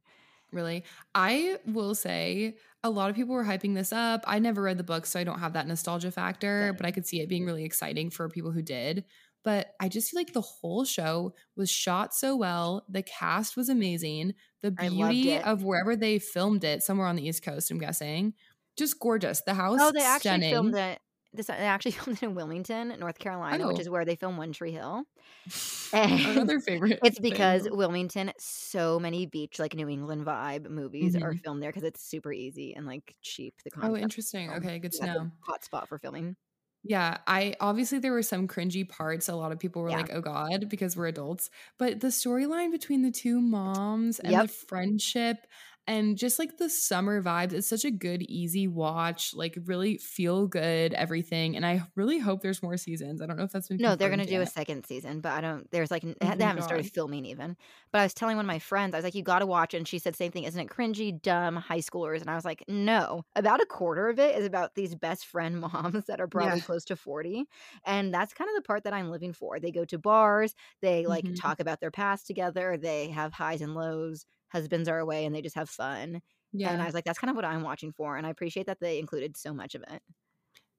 [0.52, 0.84] Really?
[1.14, 4.24] I will say a lot of people were hyping this up.
[4.26, 7.06] I never read the book, so I don't have that nostalgia factor, but I could
[7.06, 9.04] see it being really exciting for people who did.
[9.42, 12.84] But I just feel like the whole show was shot so well.
[12.90, 14.34] The cast was amazing.
[14.62, 18.34] The beauty of wherever they filmed it, somewhere on the East Coast, I'm guessing,
[18.76, 19.40] just gorgeous.
[19.42, 20.50] The house, Oh, they actually stunning.
[20.50, 20.98] filmed it.
[21.32, 23.80] This, they actually filmed it in Wilmington, North Carolina, which Oh.
[23.80, 25.04] is where they film One Tree Hill.
[25.92, 26.98] Another favorite.
[27.04, 27.30] It's thing.
[27.30, 31.38] because Wilmington, so many beach, like New England vibe movies are mm-hmm.
[31.38, 33.54] filmed there because it's super easy and like cheap.
[33.64, 34.48] The Oh, interesting.
[34.48, 34.58] film.
[34.58, 35.30] Okay, good to know.
[35.40, 36.36] hot spot for filming.
[36.82, 39.28] Yeah, I obviously there were some cringy parts.
[39.28, 39.98] A lot of people were Yeah.
[39.98, 41.50] like, "Oh God," because we're adults.
[41.78, 44.42] But the storyline between the two moms and Yep.
[44.46, 45.46] the friendship
[45.86, 49.34] and just like the summer vibes, it's such a good, easy watch.
[49.34, 51.56] Like really feel good, everything.
[51.56, 53.20] And I really hope there's more seasons.
[53.22, 55.32] I don't know if that's been No, they're gonna confirmed do a second season, but
[55.32, 55.70] I don't.
[55.70, 57.56] There's like Oh they haven't started filming even.
[57.92, 59.72] But I was telling one of my friends, I was like, "You got to watch,"
[59.72, 59.78] it.
[59.78, 60.44] and she said same thing.
[60.44, 62.20] Isn't it cringy, dumb high schoolers?
[62.20, 65.60] And I was like, "No." About a quarter of it is about these best friend
[65.60, 66.60] moms that are probably Yeah.
[66.60, 67.46] close to forty,
[67.86, 69.58] and that's kind of the part that I'm living for.
[69.58, 71.40] They go to bars, they like Mhm.
[71.40, 74.26] talk about their past together, they have highs and lows.
[74.52, 76.20] Husbands are away, and they just have fun.
[76.52, 76.70] Yeah.
[76.70, 78.78] And I was like, that's kind of what I'm watching for, and I appreciate that
[78.80, 80.02] they included so much of it.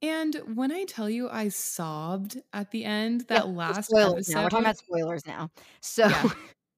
[0.01, 4.33] And when I tell you I sobbed at the end, that so last spoilers episode,
[4.33, 4.43] now.
[4.43, 5.49] We're talking about spoilers now.
[5.81, 6.29] So, Yeah.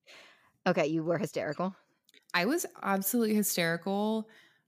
[0.67, 1.75] okay, you were hysterical.
[2.33, 4.27] I was absolutely hysterical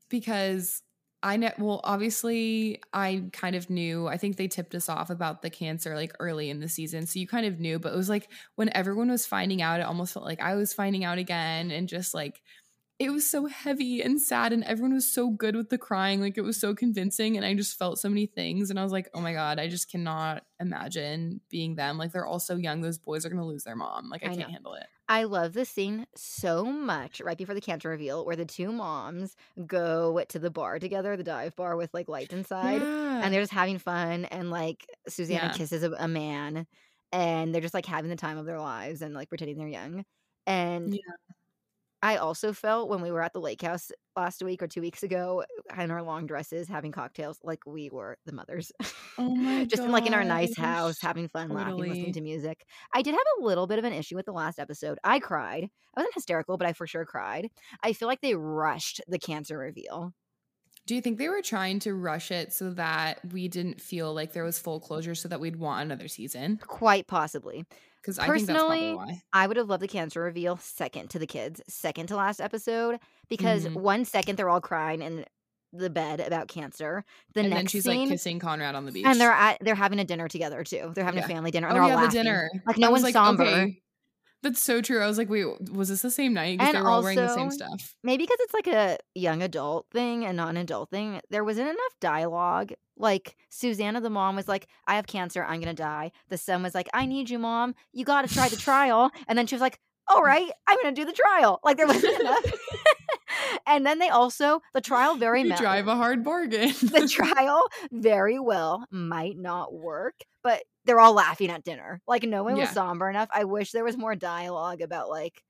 [0.09, 0.82] because
[1.24, 4.07] I know, well, obviously, I kind of knew.
[4.07, 7.07] I think they tipped us off about the cancer like early in the season.
[7.07, 9.88] So you kind of knew, but it was like when everyone was finding out, it
[9.88, 11.72] almost felt like I was finding out again.
[11.72, 12.41] And just like,
[12.97, 14.53] it was so heavy and sad.
[14.53, 16.21] And everyone was so good with the crying.
[16.21, 17.35] Like, it was so convincing.
[17.35, 18.69] And I just felt so many things.
[18.69, 21.97] And I was like, oh my God, I just cannot imagine being them.
[21.97, 22.81] Like, they're all so young.
[22.81, 24.09] Those boys are going to lose their mom.
[24.09, 24.85] Like, I, I can't handle it.
[25.09, 29.35] I love this scene so much right before the cancer reveal where the two moms
[29.67, 33.21] go to the bar together, the dive bar with like lights inside, Yeah.
[33.23, 34.25] and they're just having fun.
[34.25, 35.53] And like Susanna Yeah.
[35.53, 36.65] kisses a, a man,
[37.11, 40.05] and they're just like having the time of their lives and like pretending they're young.
[40.47, 40.99] And Yeah.
[42.01, 45.03] I also felt when we were at the lake house last week or two weeks
[45.03, 45.43] ago
[45.75, 48.71] uh, in our long dresses having cocktails like we were the mothers.
[49.17, 52.65] Oh my Just in like in our nice house, having fun, laughing, listening to music.
[52.93, 54.99] I did have a little bit of an issue with the last episode.
[55.03, 55.69] I cried.
[55.95, 57.49] I wasn't hysterical, but I for sure cried.
[57.81, 60.13] I feel like they rushed the cancer reveal.
[60.85, 64.33] Do you think they were trying to rush it so that we didn't feel like
[64.33, 66.61] there was full closure so that we'd want another season?
[66.67, 67.65] Quite possibly.
[68.06, 69.22] Because I think that's probably Personally, why.
[69.34, 72.99] I would have loved the cancer reveal second to the kids, second to last episode,
[73.30, 73.78] because Mhm.
[73.82, 75.26] one second they're all crying in
[75.74, 77.03] the bed about cancer.
[77.34, 79.06] The and next then she's scene, like kissing Conrad on the beach.
[79.08, 80.91] and they're at they're having a dinner together too.
[80.93, 81.26] They're having Yeah.
[81.26, 82.10] a family dinner, and oh they're all yeah, laughing.
[82.12, 82.49] the dinner.
[82.68, 83.70] Like no I one's somber.
[84.45, 85.01] That's so true.
[85.01, 86.59] I was like, wait, was this the same night?
[86.59, 87.95] Because they were all wearing the same stuff.
[88.03, 91.19] Maybe because it's like a young adult thing and not an adult thing.
[91.31, 92.71] There wasn't enough dialogue.
[92.95, 95.43] Like Susanna, the mom, was like, "I have cancer.
[95.43, 97.73] I'm gonna die." The son was like, "I need you, mom.
[97.91, 100.95] You got to try the trial." And then she was like, "All right, I'm gonna
[100.95, 102.45] do the trial." Like there wasn't enough.
[103.66, 106.70] and then they also the trial very You drive a hard bargain.
[106.82, 112.01] the trial very well might not work, but they're all laughing at dinner.
[112.08, 113.30] Like no one was somber enough.
[113.34, 115.41] I wish there was more dialogue about like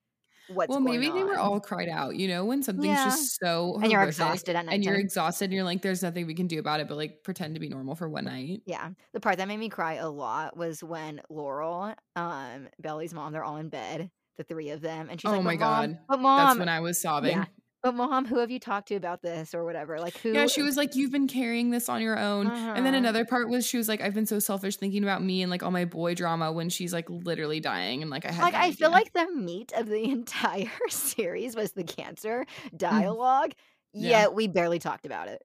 [0.47, 2.15] what's well, maybe they were all cried out.
[2.15, 3.03] You know, when something's Yeah.
[3.05, 4.75] just so and you're exhausted at night.
[4.75, 7.23] and you're exhausted and you're like, there's nothing we can do about it, but like
[7.23, 8.61] pretend to be normal for one night.
[8.65, 8.89] Yeah.
[9.13, 13.43] The part that made me cry a lot was when Laurel, um, Belly's mom, they're
[13.43, 15.87] all in bed, the three of them, and she's like, Oh like, my "But mom,
[15.93, 15.99] God.
[16.07, 17.31] but mom, That's when I was sobbing.
[17.37, 17.45] yeah,
[17.85, 19.99] but mom, who have you talked to about this or whatever?
[19.99, 20.31] Like who?
[20.31, 22.47] Yeah, she was like, You've been carrying this on your own.
[22.47, 22.97] And then Uh-huh.
[22.97, 25.61] another part was she was like, I've been so selfish thinking about me and like
[25.61, 28.01] all my boy drama when she's like literally dying.
[28.01, 31.55] And like, I had like no I feel like the meat of the entire series
[31.55, 33.51] was the cancer dialogue.
[33.51, 33.55] Mm.
[33.93, 34.09] Yeah.
[34.09, 35.43] Yet we barely talked about it.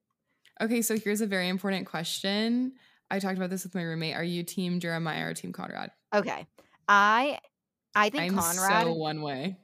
[0.59, 2.73] Okay, so here's a very important question.
[3.11, 4.15] I talked about this with my roommate.
[4.15, 5.91] Are you team Jeremiah or team Conrad?
[6.13, 6.47] Okay.
[6.87, 7.37] I
[7.93, 9.57] I think I'm Conrad so one way.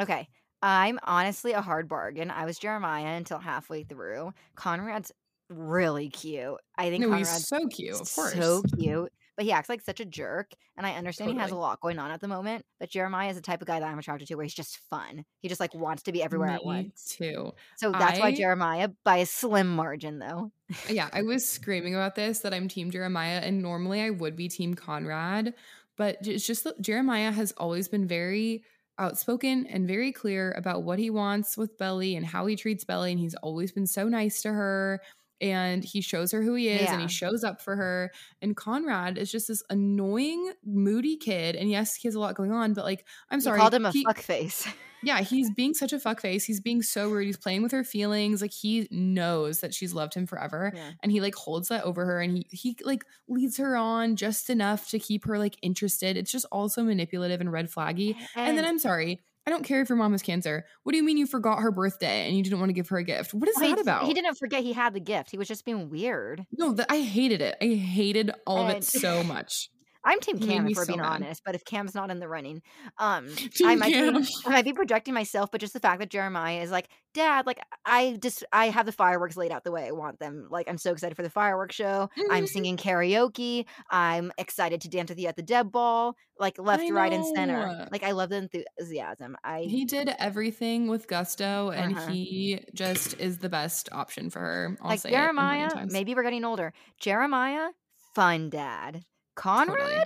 [0.00, 0.28] Okay.
[0.62, 2.30] I'm honestly a hard bargain.
[2.30, 4.32] I was Jeremiah until halfway through.
[4.54, 5.12] Conrad's
[5.48, 6.56] really cute.
[6.78, 8.32] I think No, Conrad's he's so cute, of course.
[8.34, 9.12] so cute.
[9.34, 10.52] But he acts like such a jerk.
[10.76, 12.66] And I understand he has a lot going on at the moment.
[12.78, 15.24] But Jeremiah is the type of guy that I'm attracted to where he's just fun.
[15.40, 17.16] He just like wants to be everywhere at Me once.
[17.18, 17.52] too.
[17.76, 20.52] So that's why Jeremiah by a slim margin though.
[20.88, 24.48] Yeah, I was screaming about this that I'm team Jeremiah, and normally I would be
[24.48, 25.54] team Conrad,
[25.96, 28.64] but it's just that Jeremiah has always been very
[28.98, 33.10] outspoken and very clear about what he wants with Belly and how he treats Belly,
[33.12, 35.00] and he's always been so nice to her.
[35.40, 38.12] And he shows her who he is and he shows up for her.
[38.42, 41.56] And Conrad is just this annoying, moody kid.
[41.56, 43.58] And yes, he has a lot going on, but like, I'm You sorry.
[43.58, 44.68] called him a he- fuck face.
[45.02, 46.44] yeah, he's being such a fuckface.
[46.44, 47.26] He's being so rude.
[47.26, 48.40] He's playing with her feelings.
[48.40, 50.72] Like he knows that she's loved him forever.
[50.74, 50.90] Yeah.
[51.02, 54.50] And he like holds that over her and he he like leads her on just
[54.50, 56.16] enough to keep her like interested.
[56.16, 58.16] It's just also manipulative and red flaggy.
[58.36, 59.20] And, then I'm sorry.
[59.44, 60.66] I don't care if your mom has cancer.
[60.84, 62.98] What do you mean you forgot her birthday and you didn't want to give her
[62.98, 63.34] a gift?
[63.34, 64.06] What is Well, that he, about?
[64.06, 65.32] he didn't forget he had the gift.
[65.32, 66.46] He was just being weird.
[66.52, 67.56] no, that I hated it.
[67.60, 69.68] I hated all of it so much.
[70.04, 72.62] I'm Team Cam if we're so being honest, but if Cam's not in the running,
[72.98, 73.98] um, I might Cam.
[73.98, 77.46] be I might be projecting myself, but just the fact that Jeremiah is like, Dad,
[77.46, 80.48] like I just I have the fireworks laid out the way I want them.
[80.50, 82.08] Like I'm so excited for the fireworks show.
[82.28, 82.48] I'm Mhm.
[82.48, 83.66] singing karaoke.
[83.90, 87.72] I'm excited to dance with you at the Deb Ball, like left, right, and center.
[87.90, 88.36] Like I love the
[88.78, 89.36] enthusiasm.
[89.44, 92.06] I He did everything with gusto and Uh-huh.
[92.10, 94.76] he just is the best option for her.
[94.80, 95.68] I'll like say it a million Jeremiah.
[95.86, 96.72] Maybe we're getting older.
[96.98, 97.70] Jeremiah,
[98.14, 99.04] fun dad.
[99.34, 100.04] Conrad, Totally.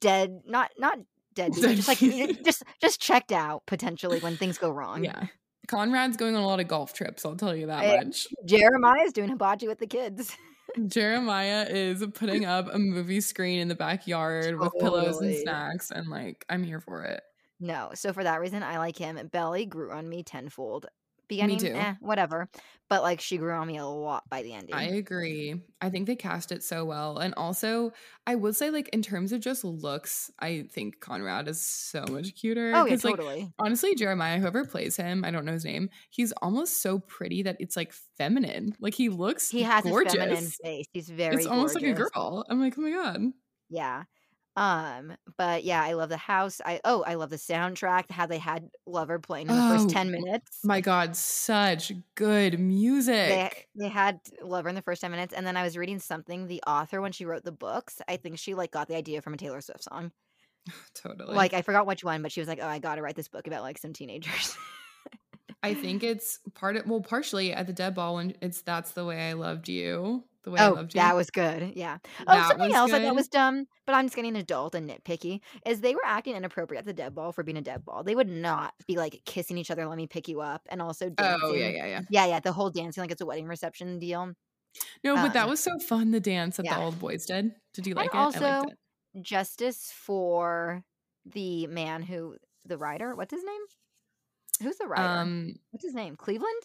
[0.00, 0.40] dead.
[0.46, 0.98] Not not
[1.34, 1.52] dead.
[1.54, 1.98] Just like
[2.44, 5.04] just just checked out potentially when things go wrong.
[5.04, 5.26] Yeah.
[5.68, 8.28] Conrad's going on a lot of golf trips, I'll tell you that Eh, much.
[8.44, 10.36] Jeremiah's doing hibachi with the kids.
[10.86, 16.08] Jeremiah is putting up a movie screen in the backyard with pillows and snacks, and
[16.08, 17.22] like, I'm here for it.
[17.58, 19.18] No, so for that reason, I like him.
[19.32, 20.86] Belly grew on me tenfold.
[21.28, 21.72] Beginning, too.
[21.74, 22.48] eh, whatever.
[22.88, 24.74] But like she grew on me a lot by the ending.
[24.76, 25.60] I agree.
[25.80, 27.18] I think they cast it so well.
[27.18, 27.92] And also,
[28.26, 32.34] I would say, like, in terms of just looks, I think Conrad is so much
[32.36, 32.72] cuter.
[32.74, 33.52] oh yeah, 'Cause, like, totally.
[33.58, 37.56] honestly, Jeremiah, whoever plays him, I don't know his name, he's almost so pretty that
[37.58, 38.76] it's like feminine.
[38.80, 40.14] Like, he looks he has gorgeous.
[40.14, 40.86] a feminine face.
[40.92, 41.34] He's very.
[41.36, 42.44] it's almost like a girl.
[42.48, 43.32] I'm like, oh my God.
[43.68, 44.04] Yeah.
[44.56, 46.62] Um, but yeah, I love the house.
[46.64, 48.10] I oh, I love the soundtrack.
[48.10, 50.60] How they had Lover playing in the first ten minutes.
[50.64, 53.68] My God, such good music.
[53.74, 56.46] They they had Lover in the first ten minutes, and then I was reading something.
[56.46, 59.34] The author, when she wrote the books, I think she like got the idea from
[59.34, 60.10] a Taylor Swift song.
[60.94, 61.34] totally.
[61.34, 63.28] Like I forgot which one, but she was like, "Oh, I got to write this
[63.28, 64.56] book about like some teenagers."
[65.66, 69.04] I think it's part of well, partially at the Deb Ball when it's that's the
[69.04, 70.24] way I loved you.
[70.44, 71.00] The way oh, I loved you.
[71.00, 71.72] that was good.
[71.74, 71.98] Yeah.
[72.20, 74.88] Oh, That something was else I thought was dumb, but I'm just getting adult and
[74.88, 78.04] nitpicky, is they were acting inappropriate at the Deb Ball for being a Deb Ball.
[78.04, 81.10] They would not be like kissing each other, let me pick you up, and also
[81.10, 81.40] dancing.
[81.42, 82.00] Oh yeah, yeah, yeah.
[82.10, 84.34] Yeah, yeah, the whole dancing like it's a wedding reception deal.
[85.02, 86.12] No, but that Um, was so fun.
[86.12, 86.76] The dance that yeah.
[86.76, 87.52] the old boys did.
[87.74, 88.18] Did you like and it?
[88.18, 88.72] I also liked
[89.14, 89.22] it.
[89.22, 90.84] justice for
[91.24, 93.16] the man who the writer.
[93.16, 93.62] What's his name?
[94.62, 95.02] Who's the writer?
[95.20, 96.16] Um, What's his name?
[96.16, 96.62] Cleveland.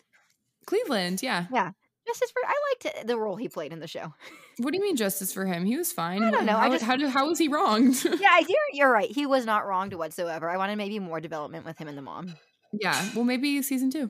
[0.65, 1.21] Cleveland.
[1.23, 1.45] Yeah.
[1.51, 1.71] Yeah.
[2.07, 2.55] Justice for I
[2.95, 4.13] liked the role he played in the show.
[4.57, 5.65] What do you mean justice for him?
[5.65, 6.23] He was fine.
[6.23, 8.03] I don't know, I How, just- how how was he wronged?
[8.19, 9.09] yeah, you're you're right.
[9.09, 10.49] He was not wronged whatsoever.
[10.49, 12.33] I wanted maybe more development with him and the mom.
[12.73, 13.09] yeah.
[13.15, 14.09] Well, maybe season two.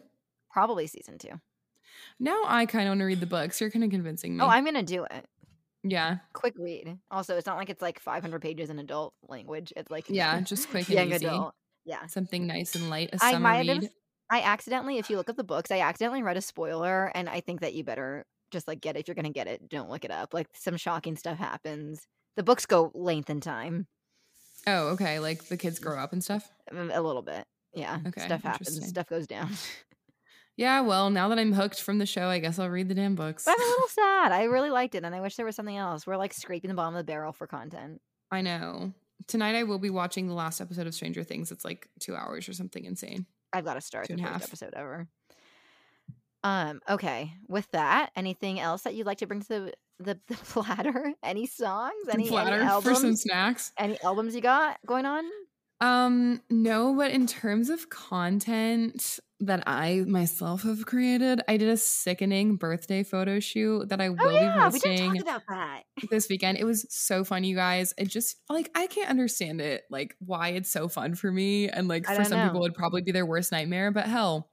[0.51, 1.39] Probably season two.
[2.19, 3.59] Now I kind of want to read the books.
[3.59, 4.43] You're kind of convincing me.
[4.43, 5.25] Oh, I'm gonna do it.
[5.83, 6.17] yeah.
[6.33, 6.97] Quick read.
[7.11, 9.73] Also, it's not like it's like 500 pages in adult language.
[9.75, 10.39] It's like Yeah.
[10.41, 11.25] Just quick and young easy.
[11.25, 11.55] adult.
[11.85, 12.05] Yeah.
[12.07, 13.09] Something nice and light.
[13.13, 13.83] A I summer might read.
[13.83, 13.91] have.
[14.29, 17.41] I accidentally, if you look at the books, I accidentally read a spoiler, and I
[17.41, 19.01] think that you better just like get it.
[19.01, 20.33] If you're gonna get it, don't look it up.
[20.33, 22.07] Like some shocking stuff happens.
[22.37, 23.87] The books go length and time
[24.67, 25.19] Oh, okay.
[25.19, 25.83] Like the kids mm.
[25.83, 26.49] grow up and stuff.
[26.71, 27.45] a little bit.
[27.73, 28.85] Yeah, Okay, stuff happens.
[28.87, 29.49] Stuff goes down.
[30.57, 30.81] Yeah.
[30.81, 33.45] Well, now that I'm hooked from the show, I guess I'll read the damn books.
[33.45, 34.31] but I'm a little sad.
[34.33, 36.05] I really liked it, and I wish there was something else.
[36.05, 38.01] We're like scraping the bottom of the barrel for content.
[38.29, 38.93] I know.
[39.27, 41.51] Tonight I will be watching the last episode of Stranger Things.
[41.51, 43.25] It's like two hours or something insane.
[43.53, 44.43] I've got to start Two the first half.
[44.43, 45.07] episode ever.
[46.43, 46.81] Um.
[46.89, 47.33] Okay.
[47.47, 51.13] With that, anything else that you'd like to bring to the the, the platter?
[51.23, 51.93] Any songs?
[52.11, 53.71] Any, any Flatter for some snacks.
[53.77, 55.23] Any albums you got going on?
[55.81, 61.77] Um, no, but in terms of content that I myself have created, I did a
[61.77, 65.41] sickening birthday photo shoot that I will Oh yeah, be we didn't posting talk about
[65.49, 65.83] that.
[66.11, 66.59] this weekend.
[66.59, 67.95] It was so fun, you guys.
[67.97, 71.87] It just like I can't understand it, like why it's so fun for me, and
[71.87, 72.45] like I for some know.
[72.49, 73.89] people it'd probably be their worst nightmare.
[73.91, 74.49] But hell,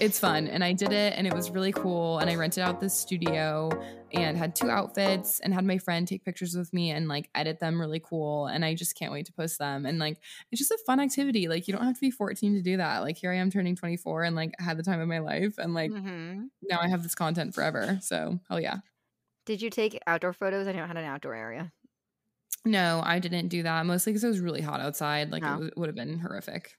[0.00, 2.18] it's fun, and I did it, and it was really cool.
[2.18, 3.70] And I rented out this studio
[4.12, 7.60] and had two outfits, and had my friend take pictures with me and like edit
[7.60, 8.46] them really cool.
[8.46, 9.86] And I just can't wait to post them.
[9.86, 10.18] And like
[10.50, 11.48] it's just a fun activity.
[11.48, 13.00] Like you don't have to be 14 to do that.
[13.00, 15.74] Like here I am turning 24, and like had the time of my life, and
[15.74, 16.44] like mm-hmm.
[16.62, 17.98] now I have this content forever.
[18.02, 18.78] So hell yeah.
[19.46, 20.68] Did you take outdoor photos?
[20.68, 21.72] I know it had an outdoor area.
[22.64, 23.86] No, I didn't do that.
[23.86, 25.32] Mostly because it was really hot outside.
[25.32, 25.48] Like No.
[25.48, 26.76] it w- would have been horrific.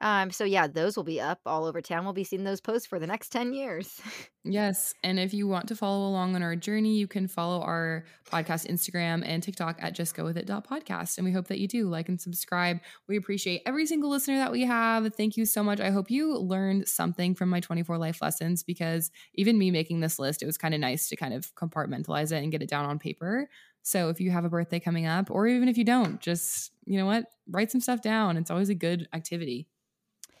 [0.00, 0.30] Um.
[0.30, 2.04] So yeah, those will be up all over town.
[2.04, 4.00] We'll be seeing those posts for the next ten years.
[4.50, 4.94] Yes.
[5.04, 8.66] And if you want to follow along on our journey, you can follow our podcast
[8.66, 11.18] Instagram and TikTok at just go with it podcast.
[11.18, 12.78] And we hope that you do like and subscribe.
[13.08, 15.14] We appreciate every single listener that we have.
[15.14, 15.80] Thank you so much.
[15.80, 20.18] I hope you learned something from my 24 life lessons because even me making this
[20.18, 22.86] list, it was kind of nice to kind of compartmentalize it and get it down
[22.86, 23.50] on paper.
[23.82, 26.98] So if you have a birthday coming up, or even if you don't, just, you
[26.98, 28.36] know what, write some stuff down.
[28.36, 29.68] It's always a good activity.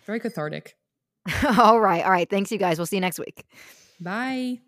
[0.08, 0.74] Very cathartic.
[1.58, 2.02] all right.
[2.02, 2.28] All right.
[2.28, 2.78] Thanks, you guys.
[2.78, 3.44] We'll see you next week.
[4.00, 4.60] Bye.